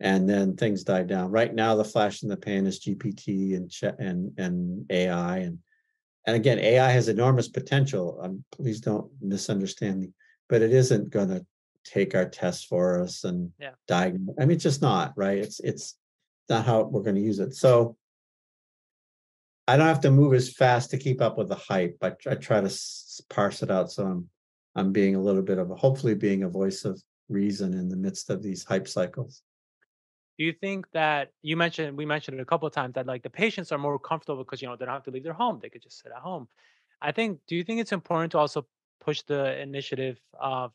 [0.00, 1.30] and then things die down.
[1.30, 5.58] Right now, the flash in the pan is GPT and and and AI and
[6.26, 8.20] and again, AI has enormous potential.
[8.22, 10.12] Um, please don't misunderstand me,
[10.48, 11.44] but it isn't going to
[11.88, 13.70] take our tests for us and yeah.
[13.86, 14.36] diagnose.
[14.38, 15.38] I mean, it's just not right.
[15.38, 15.96] It's it's
[16.48, 17.54] not how we're going to use it.
[17.54, 17.96] So
[19.66, 21.98] I don't have to move as fast to keep up with the hype.
[22.00, 22.74] I, I try to
[23.28, 24.28] parse it out so I'm
[24.74, 27.96] I'm being a little bit of a hopefully being a voice of reason in the
[27.96, 29.42] midst of these hype cycles
[30.38, 33.22] do you think that you mentioned we mentioned it a couple of times that like
[33.22, 35.58] the patients are more comfortable because you know they don't have to leave their home
[35.60, 36.48] they could just sit at home
[37.02, 38.66] i think do you think it's important to also
[39.00, 40.72] push the initiative of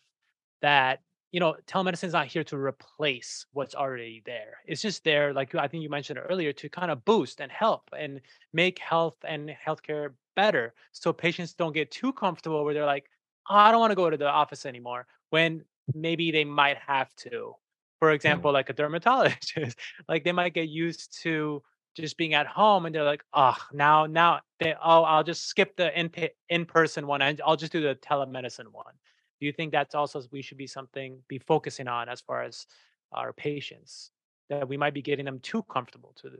[0.64, 1.02] that
[1.32, 4.58] you know telemedicine is not here to replace what's already there.
[4.66, 7.90] It's just there like i think you mentioned earlier to kind of boost and help
[7.96, 8.22] and
[8.54, 13.06] make health and healthcare better so patients don't get too comfortable where they're like
[13.52, 17.14] oh, i don't want to go to the office anymore when maybe they might have
[17.16, 17.56] to.
[18.00, 18.16] For mm.
[18.16, 21.62] example, like a dermatologist, like they might get used to
[21.96, 25.76] just being at home and they're like, oh, now, now they, oh, I'll just skip
[25.76, 26.10] the in
[26.50, 28.94] in person one and I'll just do the telemedicine one.
[29.40, 32.66] Do you think that's also we should be something be focusing on as far as
[33.12, 34.12] our patients
[34.50, 36.40] that we might be getting them too comfortable to do?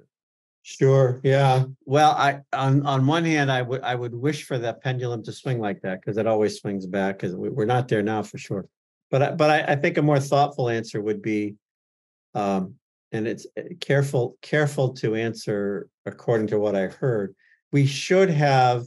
[0.64, 1.20] Sure.
[1.24, 1.66] Yeah.
[1.86, 5.34] Well, I on on one hand, I would I would wish for that pendulum to
[5.34, 8.38] swing like that because it always swings back because we, are not there now for
[8.38, 8.66] sure.
[9.12, 11.56] But I, but I, I think a more thoughtful answer would be,
[12.34, 12.76] um,
[13.12, 17.36] and it's eh, careful careful to answer according to what I heard.
[17.74, 18.86] We should have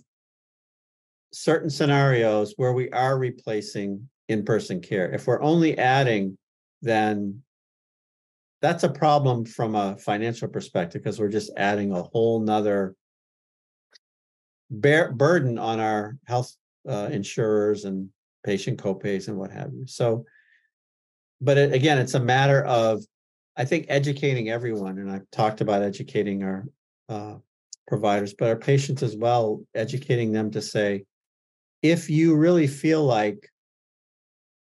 [1.33, 5.13] certain scenarios where we are replacing in-person care.
[5.13, 6.39] If we're only adding,
[6.83, 7.43] then
[8.63, 12.95] that's a problem from a financial perspective because we're just adding a whole nother
[14.71, 16.55] bear, burden on our health
[16.89, 18.09] uh, insurers and
[18.45, 19.87] patient copays and what have you.
[19.87, 20.25] So,
[21.41, 23.05] but it, again, it's a matter of,
[23.57, 24.99] I think, educating everyone.
[24.99, 26.65] And I've talked about educating our
[27.09, 27.35] uh,
[27.87, 31.05] providers, but our patients as well, educating them to say,
[31.83, 33.51] if you really feel like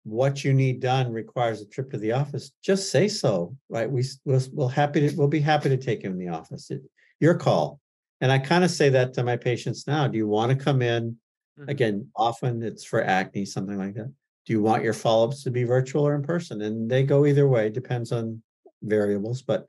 [0.04, 3.56] what you need done requires a trip to the office, just say so.
[3.68, 3.90] Right?
[3.90, 6.70] We we'll, we'll happy to we'll be happy to take you in the office.
[6.70, 6.82] It,
[7.20, 7.80] your call.
[8.20, 10.06] And I kind of say that to my patients now.
[10.08, 11.16] Do you want to come in?
[11.58, 11.68] Mm-hmm.
[11.68, 14.12] Again, often it's for acne, something like that.
[14.46, 16.62] Do you want your follow-ups to be virtual or in person?
[16.62, 18.42] And they go either way, depends on
[18.82, 19.42] variables.
[19.42, 19.68] But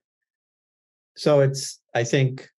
[1.16, 2.50] so it's, I think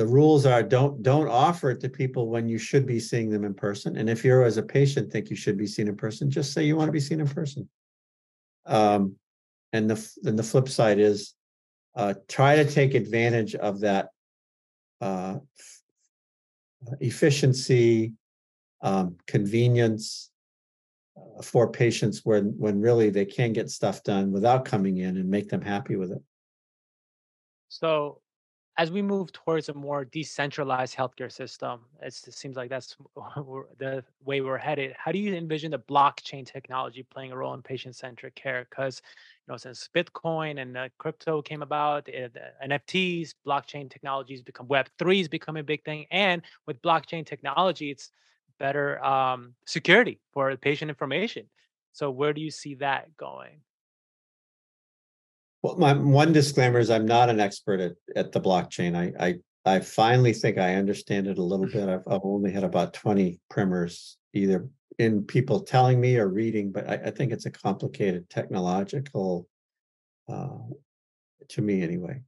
[0.00, 3.44] the rules are don't don't offer it to people when you should be seeing them
[3.44, 3.98] in person.
[3.98, 6.64] And if you're as a patient think you should be seen in person, just say
[6.64, 7.68] you want to be seen in person.
[8.64, 9.16] Um,
[9.74, 11.34] and the then the flip side is
[11.94, 14.08] uh, try to take advantage of that
[15.02, 15.40] uh,
[17.00, 18.14] efficiency,
[18.80, 20.30] um, convenience
[21.14, 25.28] uh, for patients when when really they can get stuff done without coming in and
[25.28, 26.22] make them happy with it.
[27.68, 28.22] So,
[28.80, 32.96] as we move towards a more decentralized healthcare system, it seems like that's
[33.78, 34.94] the way we're headed.
[34.96, 38.66] How do you envision the blockchain technology playing a role in patient-centric care?
[38.70, 39.02] Because
[39.46, 44.66] you know, since Bitcoin and uh, crypto came about, it, uh, NFTs, blockchain technologies become
[44.66, 48.12] Web three is becoming a big thing, and with blockchain technology, it's
[48.58, 51.44] better um, security for patient information.
[51.92, 53.60] So, where do you see that going?
[55.62, 58.96] Well, my one disclaimer is I'm not an expert at, at the blockchain.
[58.96, 59.34] I, I
[59.66, 61.88] I finally think I understand it a little bit.
[61.88, 66.88] I've, I've only had about 20 primers, either in people telling me or reading, but
[66.88, 69.48] I, I think it's a complicated technological,
[70.28, 70.58] uh,
[71.48, 72.20] to me anyway.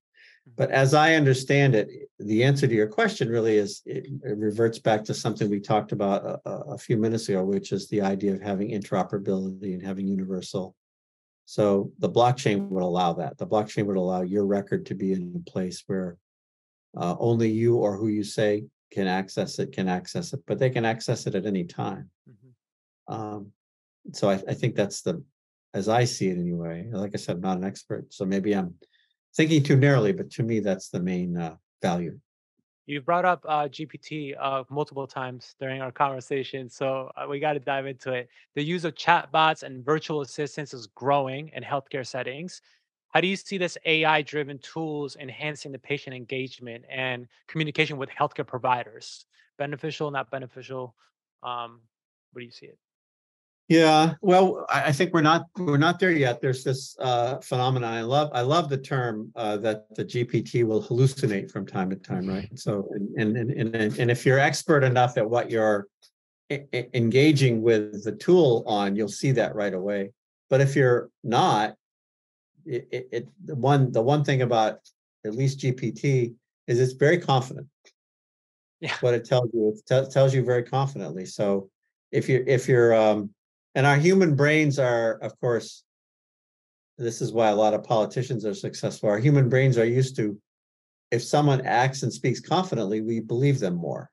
[0.57, 0.78] But mm-hmm.
[0.78, 5.05] as I understand it, the answer to your question really is it, it reverts back
[5.05, 8.41] to something we talked about a, a, few minutes ago, which is the idea of
[8.41, 10.74] having interoperability and having universal.
[11.45, 13.38] So the blockchain would allow that.
[13.38, 16.16] The blockchain would allow your record to be in a place where
[16.97, 20.70] uh, only you or who you say can access it can access it, but they
[20.70, 22.11] can access it at any time.
[22.30, 23.14] Mm-hmm.
[23.14, 23.53] Um,
[24.12, 25.22] so I, I, think that's the,
[25.72, 26.88] as I see it anyway.
[26.90, 28.74] Like I said, I'm not an expert, so maybe I'm
[29.34, 32.18] thinking too narrowly, but to me, that's the main uh, value.
[32.87, 37.53] You've brought up uh, GPT uh, multiple times during our conversation, so uh, we got
[37.53, 38.28] to dive into it.
[38.57, 42.61] The use of chatbots and virtual assistants is growing in healthcare settings.
[43.11, 48.11] How do you see this AI driven tools enhancing the patient engagement and communication with
[48.11, 49.26] healthcare providers?
[49.59, 50.97] Beneficial, not beneficial?
[51.45, 51.80] Um,
[52.33, 52.78] what do you see it?
[53.68, 56.42] Yeah, well, I think we're not we're not there yet.
[56.42, 57.94] There's this uh, phenomenon.
[57.94, 61.96] I love I love the term uh, that the GPT will hallucinate from time to
[61.96, 62.50] time, right?
[62.54, 62.86] So,
[63.16, 65.86] and and and and if you're expert enough at what you're
[66.94, 70.10] engaging with the tool on, you'll see that right away.
[70.50, 71.74] But if you're not,
[72.66, 74.78] it, it, it, the one, the one thing about
[75.24, 76.34] at least GPT
[76.66, 77.66] is it's very confident.
[78.80, 78.94] Yeah.
[79.00, 81.24] What it tells you, it tell- tells you very confidently.
[81.24, 81.70] So
[82.10, 83.30] if you're, if you're, um,
[83.75, 85.85] and our human brains are, of course,
[86.99, 89.09] this is why a lot of politicians are successful.
[89.09, 90.39] Our human brains are used to,
[91.11, 94.11] if someone acts and speaks confidently, we believe them more.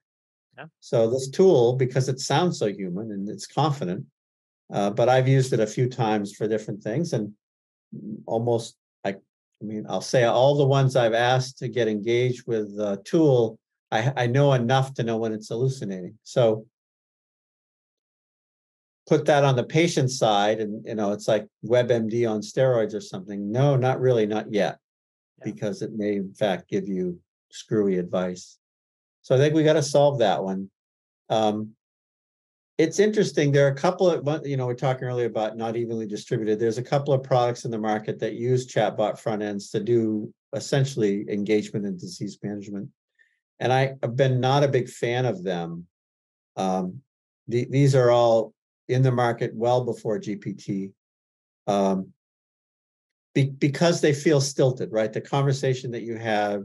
[0.58, 0.66] Yeah.
[0.80, 4.06] So this tool, because it sounds so human and it's confident,
[4.74, 7.34] uh, but I've used it a few times for different things and
[8.26, 12.78] almost I, I mean, I'll say all the ones I've asked to get engaged with
[12.78, 13.58] the tool,
[13.92, 16.18] I, I know enough to know when it's hallucinating.
[16.24, 16.66] So
[19.10, 23.02] put that on the patient side and, you know, it's like WebMD on steroids or
[23.02, 23.52] something.
[23.52, 24.78] No, not really, not yet.
[25.40, 25.52] Yeah.
[25.52, 28.60] Because it may in fact give you screwy advice.
[29.24, 30.70] So I think we got to solve that one.
[31.30, 31.72] Um,
[32.78, 33.52] it's interesting.
[33.52, 36.60] There are a couple of, you know, we're talking earlier about not evenly distributed.
[36.60, 40.32] There's a couple of products in the market that use chatbot front ends to do
[40.54, 42.90] essentially engagement and disease management.
[43.60, 45.88] And I have been not a big fan of them.
[46.56, 47.02] Um,
[47.48, 48.54] the, these are all
[48.90, 50.92] in the market well before GPT.
[51.68, 52.14] Um,
[53.34, 55.14] be- because they feel stilted, right?
[55.14, 56.64] The conversation that you have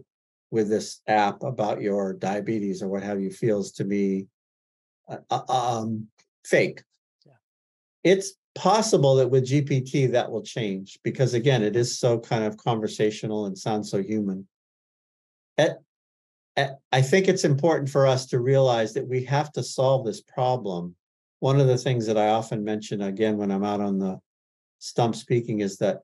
[0.51, 4.27] with this app about your diabetes or what have you feels to me
[5.09, 6.09] uh, uh, um,
[6.45, 6.83] fake.
[7.27, 7.33] Yeah.
[8.05, 12.57] It's possible that with GPT that will change because again, it is so kind of
[12.57, 14.47] conversational and sounds so human.
[15.59, 15.79] At,
[16.57, 20.21] at, I think it's important for us to realize that we have to solve this
[20.21, 20.95] problem.
[21.45, 24.19] One of the things that I often mention again when I'm out on the
[24.79, 25.99] stump speaking is that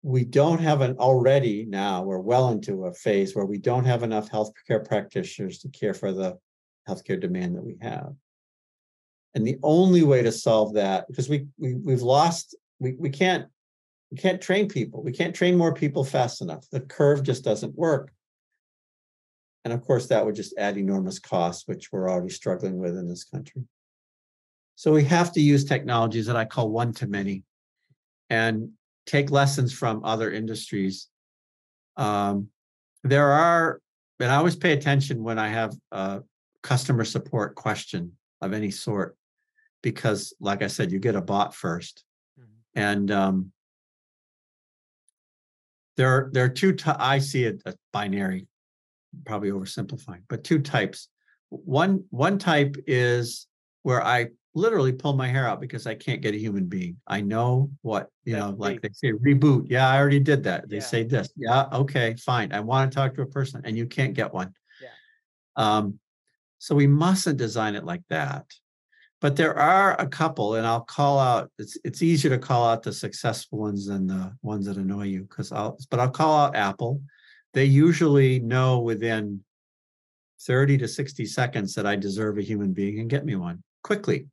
[0.00, 4.02] we don't have an already now, we're well into a phase where we don't have
[4.02, 6.38] enough healthcare practitioners to care for the
[6.88, 8.14] healthcare demand that we have.
[9.34, 13.46] And the only way to solve that, because we, we we've lost, we, we can't
[14.10, 15.02] we can't train people.
[15.02, 16.64] We can't train more people fast enough.
[16.72, 18.10] The curve just doesn't work.
[19.66, 23.06] And of course, that would just add enormous costs, which we're already struggling with in
[23.06, 23.64] this country.
[24.82, 27.44] So we have to use technologies that I call one to many
[28.30, 28.70] and
[29.06, 31.06] take lessons from other industries.
[31.96, 32.48] Um,
[33.04, 33.80] there are,
[34.18, 36.22] and I always pay attention when I have a
[36.64, 38.10] customer support question
[38.40, 39.16] of any sort,
[39.84, 42.02] because like I said, you get a bot first.
[42.36, 42.46] Mhm.
[42.74, 43.52] And um,
[45.96, 46.72] there are there are two.
[46.72, 48.48] Ty- I see it a binary,
[49.26, 51.08] probably oversimplifying, but two types.
[51.50, 53.46] One one type is
[53.84, 56.96] where I literally pull my hair out because I can't get a human being.
[57.06, 59.66] I know what you That's know, like they say reboot.
[59.68, 60.68] Yeah, I already did that.
[60.68, 60.82] They Yeah.
[60.82, 61.30] say this.
[61.36, 62.52] Yeah, okay, fine.
[62.52, 64.52] I want to talk to a person, and you can't get one.
[64.80, 64.88] Yeah.
[65.56, 65.98] Um,
[66.58, 68.44] so we mustn't design it like that.
[69.20, 72.82] But there are a couple, and I'll call out, it's it's easier to call out
[72.82, 76.56] the successful ones than the ones that annoy you, because I'll, but I'll call out
[76.56, 77.00] Apple.
[77.54, 79.44] They usually know within
[80.40, 84.26] 30 to 60 seconds that I deserve a human being and get me one quickly.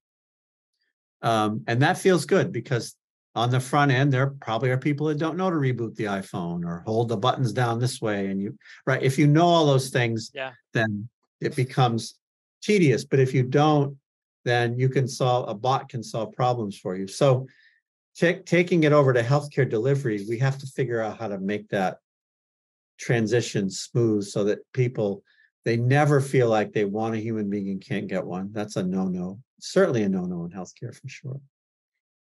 [1.21, 2.95] Um, and that feels good because
[3.35, 6.65] on the front end, there probably are people that don't know to reboot the iPhone
[6.65, 8.27] or hold the buttons down this way.
[8.27, 10.51] And you, right, if you know all those things, Yeah.
[10.73, 11.07] then
[11.39, 12.15] it becomes
[12.61, 13.05] tedious.
[13.05, 13.97] But if you don't,
[14.45, 17.07] then you can solve, a bot can solve problems for you.
[17.07, 17.47] So
[18.19, 21.69] ta- taking it over to healthcare delivery, we have to figure out how to make
[21.69, 21.97] that
[22.97, 25.23] transition smooth so that people,
[25.65, 28.49] they never feel like they want a human being and can't get one.
[28.51, 31.39] That's a no-no, certainly a no-no in healthcare for sure.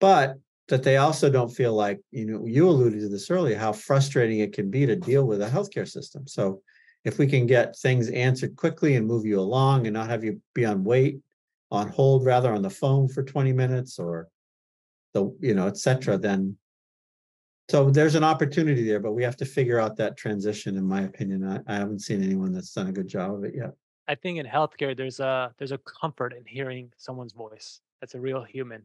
[0.01, 0.37] But
[0.68, 4.41] that they also don't feel like, you know, you alluded to this earlier, how frustrating
[4.41, 6.26] it can be to deal with a healthcare system.
[6.26, 6.61] So
[7.05, 10.41] if we can get things answered quickly and move you along and not have you
[10.55, 11.20] be on wait,
[11.70, 14.28] on hold rather on the phone for 20 minutes or
[15.14, 16.57] the, you know, et cetera, then
[17.68, 21.03] so there's an opportunity there, but we have to figure out that transition, in my
[21.03, 21.45] opinion.
[21.45, 23.72] I, I haven't seen anyone that's done a good job of it yet.
[24.09, 27.80] I think in healthcare there's a there's a comfort in hearing someone's voice.
[28.00, 28.82] That's a real human,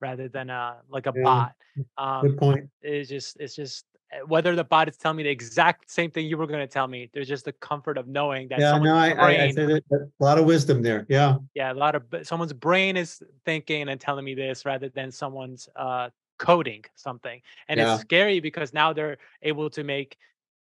[0.00, 1.24] rather than uh like a Yeah.
[1.24, 1.54] bot.
[1.76, 2.70] Good Um, point.
[2.82, 6.26] it's just it's just uh, whether the bot is telling me the exact same thing
[6.26, 7.10] you were going to tell me.
[7.12, 9.70] There's just the comfort of knowing that Yeah, someone's no, I, I, I brain, said
[9.70, 11.06] it, a lot of wisdom there.
[11.08, 11.36] Yeah.
[11.54, 15.68] yeah, a lot of someone's brain is thinking and telling me this rather than someone's
[15.76, 16.08] uh
[16.38, 17.40] coding something.
[17.68, 17.92] And Yeah.
[17.92, 20.16] it's scary because now they're able to make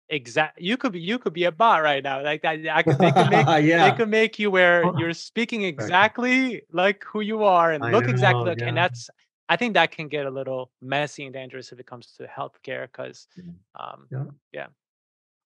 [0.09, 0.59] exact.
[0.61, 2.21] You could be you could be a bot right now.
[2.23, 3.55] Like that, I could they could make yeah.
[3.61, 3.95] they yeah.
[3.95, 8.43] could make you where you're speaking exactly like who you are and I look exactly
[8.43, 9.09] know, like and that's
[9.49, 12.87] I think that can get a little messy and dangerous if it comes to healthcare
[12.87, 13.53] because Mm.
[13.75, 14.25] um Yeah.
[14.51, 14.67] yeah.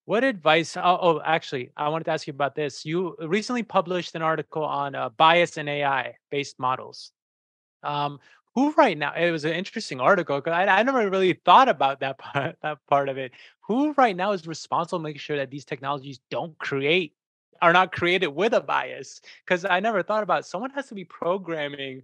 [0.05, 2.85] What advice oh, oh actually I wanted to ask you about this.
[2.85, 7.11] You recently published an article on uh, bias in AI based models.
[7.83, 8.19] Um
[8.57, 9.13] who right now?
[9.13, 12.79] It was an interesting article because I, I never really thought about that part that
[12.87, 13.31] part of it.
[13.67, 17.13] Who right now is responsible making sure that these technologies don't create
[17.61, 19.21] are not created with a bias?
[19.45, 22.01] Because I never thought about someone has to be programming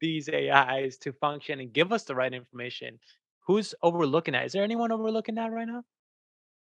[0.00, 3.00] these AIs to function and give us the right information.
[3.40, 4.46] Who's overlooking that?
[4.46, 5.84] Is there anyone overlooking that right now?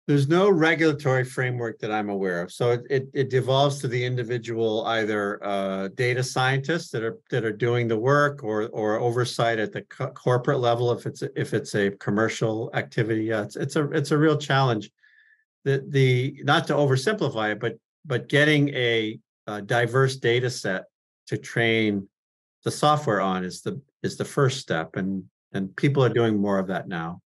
[0.07, 2.52] There's no regulatory framework that I'm aware of.
[2.52, 7.44] So it, it, it devolves to the individual, either uh, data scientists that are that
[7.44, 11.52] are doing the work or or oversight at the co- corporate level if it's if
[11.54, 13.24] it's a commercial activity.
[13.24, 14.90] Yeah, it's it's a it's a real challenge.
[15.64, 20.84] The the not to oversimplify it, but but getting a, a diverse data set
[21.26, 22.09] to train
[22.62, 26.61] the software on is the is the first step, and and people are doing more
[26.61, 27.20] of that now.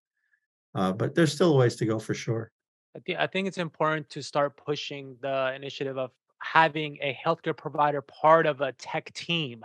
[0.73, 2.51] Uh, but there's still a ways to go for sure.
[2.95, 7.55] I think I think it's important to start pushing the initiative of having a healthcare
[7.55, 9.63] provider part of a tech team.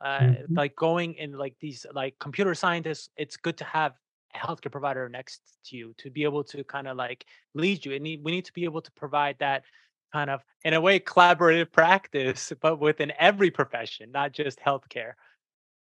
[0.00, 0.48] Uh, Mhm.
[0.54, 3.96] like going in like these like computer scientists, it's good to have
[4.34, 7.92] a healthcare provider next to you to be able to kind of like lead you.
[7.94, 9.64] And need, we need to be able to provide that
[10.12, 15.14] kind of in a way collaborative practice, but within every profession, not just healthcare.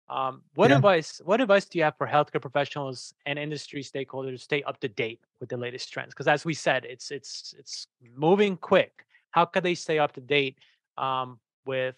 [0.08, 0.76] Um, what Yeah.
[0.76, 4.78] advice what advice do you have for healthcare professionals and industry stakeholders to stay up
[4.80, 6.14] to date with the latest trends?
[6.14, 9.04] Because as we said, it's it's it's moving quick.
[9.30, 10.58] How could they stay up to date
[10.96, 11.96] um, with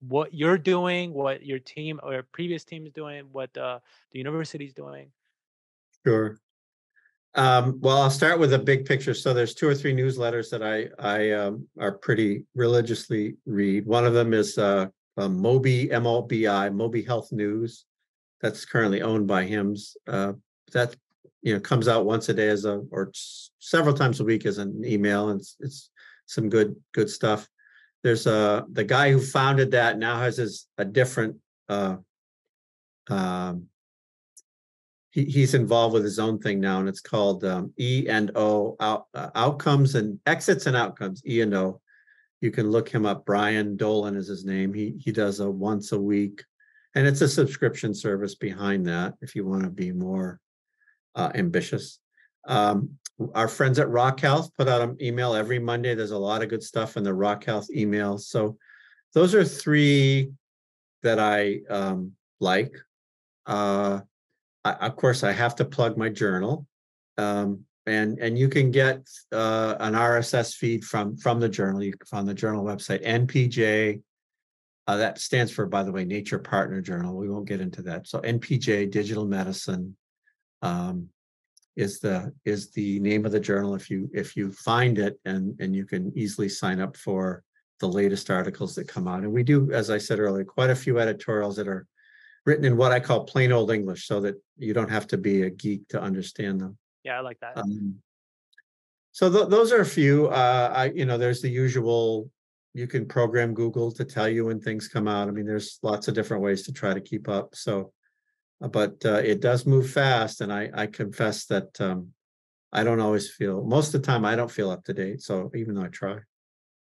[0.00, 3.78] what you're doing, what your team or your previous team is doing, what uh,
[4.10, 5.10] the university is doing?
[6.04, 6.38] Sure.
[7.34, 9.14] Um, well, I'll start with a big picture.
[9.14, 13.86] So there's two or three newsletters that I I um, are pretty religiously read.
[13.86, 14.86] One of them is uh,
[15.16, 16.70] uh, Mobi M O B I
[17.06, 17.84] Health News.
[18.40, 19.96] That's currently owned by HIMSS.
[20.06, 20.32] Uh,
[20.72, 20.96] that
[21.42, 23.12] you know comes out once a day as a or
[23.58, 25.90] several times a week as an email, and it's, it's
[26.26, 27.48] some good good stuff.
[28.02, 31.36] There's uh the guy who founded that now has his a different
[31.68, 31.96] uh,
[33.08, 33.68] um,
[35.10, 38.76] he, he's involved with his own thing now, and it's called um, E and O
[38.80, 41.22] out, uh, outcomes and exits and outcomes.
[41.26, 41.80] E and O.
[42.40, 43.24] You can look him up.
[43.24, 44.74] Brian Dolan is his name.
[44.74, 46.44] He he does a once a week,
[46.94, 49.14] and it's a subscription service behind that.
[49.20, 50.40] If you want to be more
[51.14, 51.98] uh, ambitious,
[52.46, 52.90] um,
[53.34, 55.94] our friends at Rock Health put out an email every Monday.
[55.94, 58.18] There's a lot of good stuff in the Rock Health email.
[58.18, 58.58] So
[59.14, 60.30] those are three
[61.02, 62.76] that I um, like.
[63.46, 64.00] Uh,
[64.64, 66.66] I, of course, I have to plug my journal,
[67.16, 71.82] um, and and you can get uh, an RSS feed from from the journal.
[71.82, 74.02] You can find the journal website NPJ.
[74.88, 77.16] Uh, that stands for, by the way, Nature Partner Journal.
[77.16, 78.06] We won't get into that.
[78.06, 79.96] So NPJ Digital Medicine
[80.62, 81.08] um,
[81.74, 83.74] is the is the name of the journal.
[83.74, 87.42] If you if you find it, and and you can easily sign up for
[87.80, 89.22] the latest articles that come out.
[89.22, 91.86] And we do, as I said earlier, quite a few editorials that are
[92.46, 95.42] written in what I call plain old English, so that you don't have to be
[95.42, 96.78] a geek to understand them.
[97.06, 97.56] Yeah, I like that.
[97.56, 97.94] Um,
[99.12, 100.26] so th- those are a few.
[100.26, 102.28] Uh, I, you know, there's the usual.
[102.74, 105.28] You can program Google to tell you when things come out.
[105.28, 107.54] I mean, there's lots of different ways to try to keep up.
[107.54, 107.92] So,
[108.60, 112.08] uh, but uh, it does move fast, and I, I confess that um,
[112.72, 113.64] I don't always feel.
[113.64, 115.22] Most of the time, I don't feel up to date.
[115.22, 116.18] So even though I try.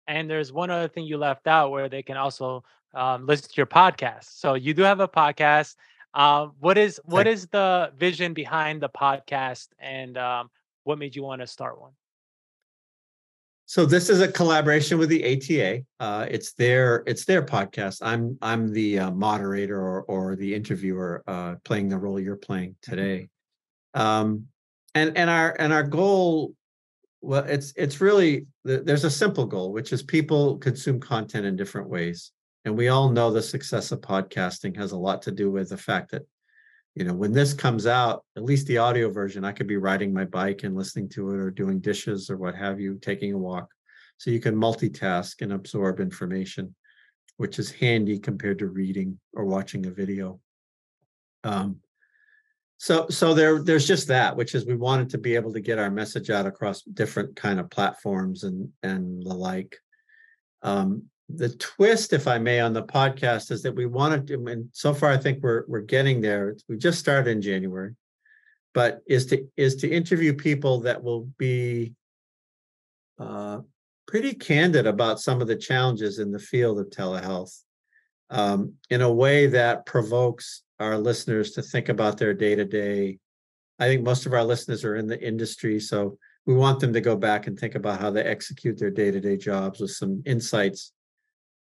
[0.06, 2.62] And there's one other thing you left out where they can also
[2.94, 4.38] um, listen to your podcast.
[4.38, 5.74] So you do have a podcast.
[6.14, 10.50] Um, what is what is the vision behind the podcast, and um,
[10.84, 11.92] what made you want to start one?
[13.66, 15.82] So this is a collaboration with the ATA.
[15.98, 18.00] Uh, it's their it's their podcast.
[18.02, 22.76] I'm I'm the uh, moderator or or the interviewer, uh, playing the role you're playing
[22.82, 23.30] today.
[23.94, 24.48] Um,
[24.94, 26.54] and and our and our goal,
[27.22, 31.88] well, it's it's really there's a simple goal, which is people consume content in different
[31.88, 32.32] ways,
[32.64, 35.76] and we all know the success of podcasting has a lot to do with the
[35.76, 36.22] fact that
[36.94, 40.12] you know when this comes out at least the audio version i could be riding
[40.12, 43.38] my bike and listening to it or doing dishes or what have you taking a
[43.38, 43.68] walk.
[44.18, 46.74] So you can multitask and absorb information
[47.36, 50.38] which is handy compared to reading or watching a video.
[51.44, 51.78] Um,
[52.78, 55.78] so so there there's just that which is we wanted to be able to get
[55.78, 59.76] our message out across different kind of platforms and and the like.
[60.62, 61.04] Um,
[61.36, 64.92] the twist, if I may, on the podcast is that we wanted to, and so
[64.94, 66.56] far I think we're we're getting there.
[66.68, 67.94] We just started in January,
[68.74, 71.94] but is to is to interview people that will be
[73.18, 73.60] uh,
[74.06, 77.60] pretty candid about some of the challenges in the field of telehealth
[78.30, 83.18] um, in a way that provokes our listeners to think about their day to day.
[83.78, 87.00] I think most of our listeners are in the industry, so we want them to
[87.00, 90.22] go back and think about how they execute their day to day jobs with some
[90.26, 90.92] insights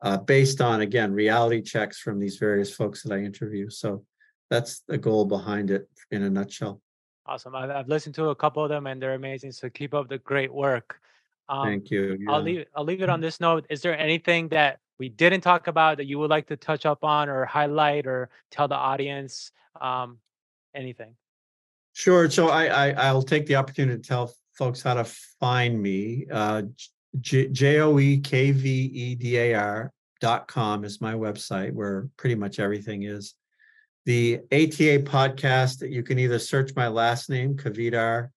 [0.03, 3.71] uh, based on again reality checks from these various folks that I interview.
[3.71, 4.05] So
[4.49, 6.81] that's the goal behind it in a nutshell.
[7.27, 7.55] Awesome.
[7.55, 9.53] I've, I've listened to a couple of them and they're amazing.
[9.53, 11.01] So keep up the great work.
[11.49, 12.19] Um, Thank you.
[12.29, 13.67] I'll leave I'll leave it on this note.
[13.71, 17.05] Is there anything that we didn't talk about that you would like to touch up
[17.05, 19.53] on or highlight or tell the audience?
[19.81, 20.19] Um,
[20.75, 21.15] anything?
[21.93, 22.31] Sure.
[22.31, 25.05] So I, I, I'll take the opportunity to tell folks how to
[25.41, 26.27] find me.
[26.31, 26.63] Uh,
[27.19, 31.73] J, J O E K V E D A R dot com is my website
[31.73, 33.35] where pretty much everything is.
[34.07, 38.31] The ATA podcast, you can either search my last name, Kvedar,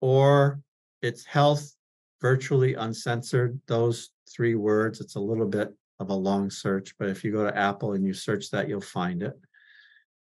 [0.00, 0.60] or
[1.00, 1.74] it's health
[2.20, 3.60] virtually uncensored.
[3.66, 7.44] Those three words, it's a little bit of a long search, but if you go
[7.44, 9.34] to Apple and you search that, you'll find it.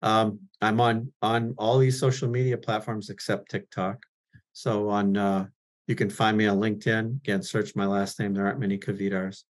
[0.01, 3.97] Um, I'm on on all these social media platforms except TikTok.
[4.53, 5.47] So on uh,
[5.87, 7.17] you can find me on LinkedIn.
[7.17, 8.33] Again, search my last name.
[8.33, 9.43] There aren't many Kvedars.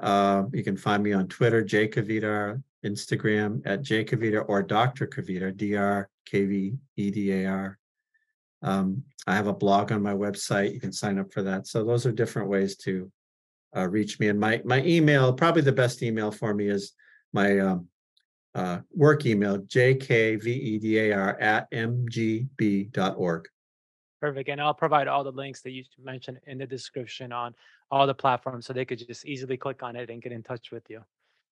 [0.00, 5.06] Uh, you can find me on Twitter, J Kvedar, Instagram at J Kvedar or Dr.
[5.06, 7.78] Kvedar, D R K V E D A R.
[8.62, 10.72] Um, I have a blog on my website.
[10.72, 11.66] You can sign up for that.
[11.66, 13.10] So those are different ways to
[13.76, 14.28] uh, reach me.
[14.28, 16.92] And my my email, probably the best email for me is
[17.32, 17.88] my um,
[18.54, 23.48] uh, work email, jkvedar at mgb.org.
[24.20, 24.48] Perfect.
[24.48, 27.54] And I'll provide all the links that you mentioned in the description on
[27.90, 30.70] all the platforms so they could just easily click on it and get in touch
[30.70, 31.02] with you.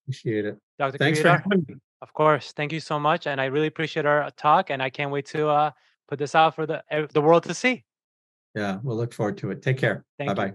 [0.05, 0.57] Appreciate it.
[0.79, 0.97] Dr.
[0.97, 1.75] Thanks for having me.
[2.01, 2.51] of course.
[2.51, 3.27] Thank you so much.
[3.27, 5.71] And I really appreciate our talk and I can't wait to uh,
[6.07, 6.83] put this out for the,
[7.13, 7.83] the world to see.
[8.55, 9.61] Yeah, we'll look forward to it.
[9.61, 10.05] Take care.
[10.17, 10.53] Bye bye.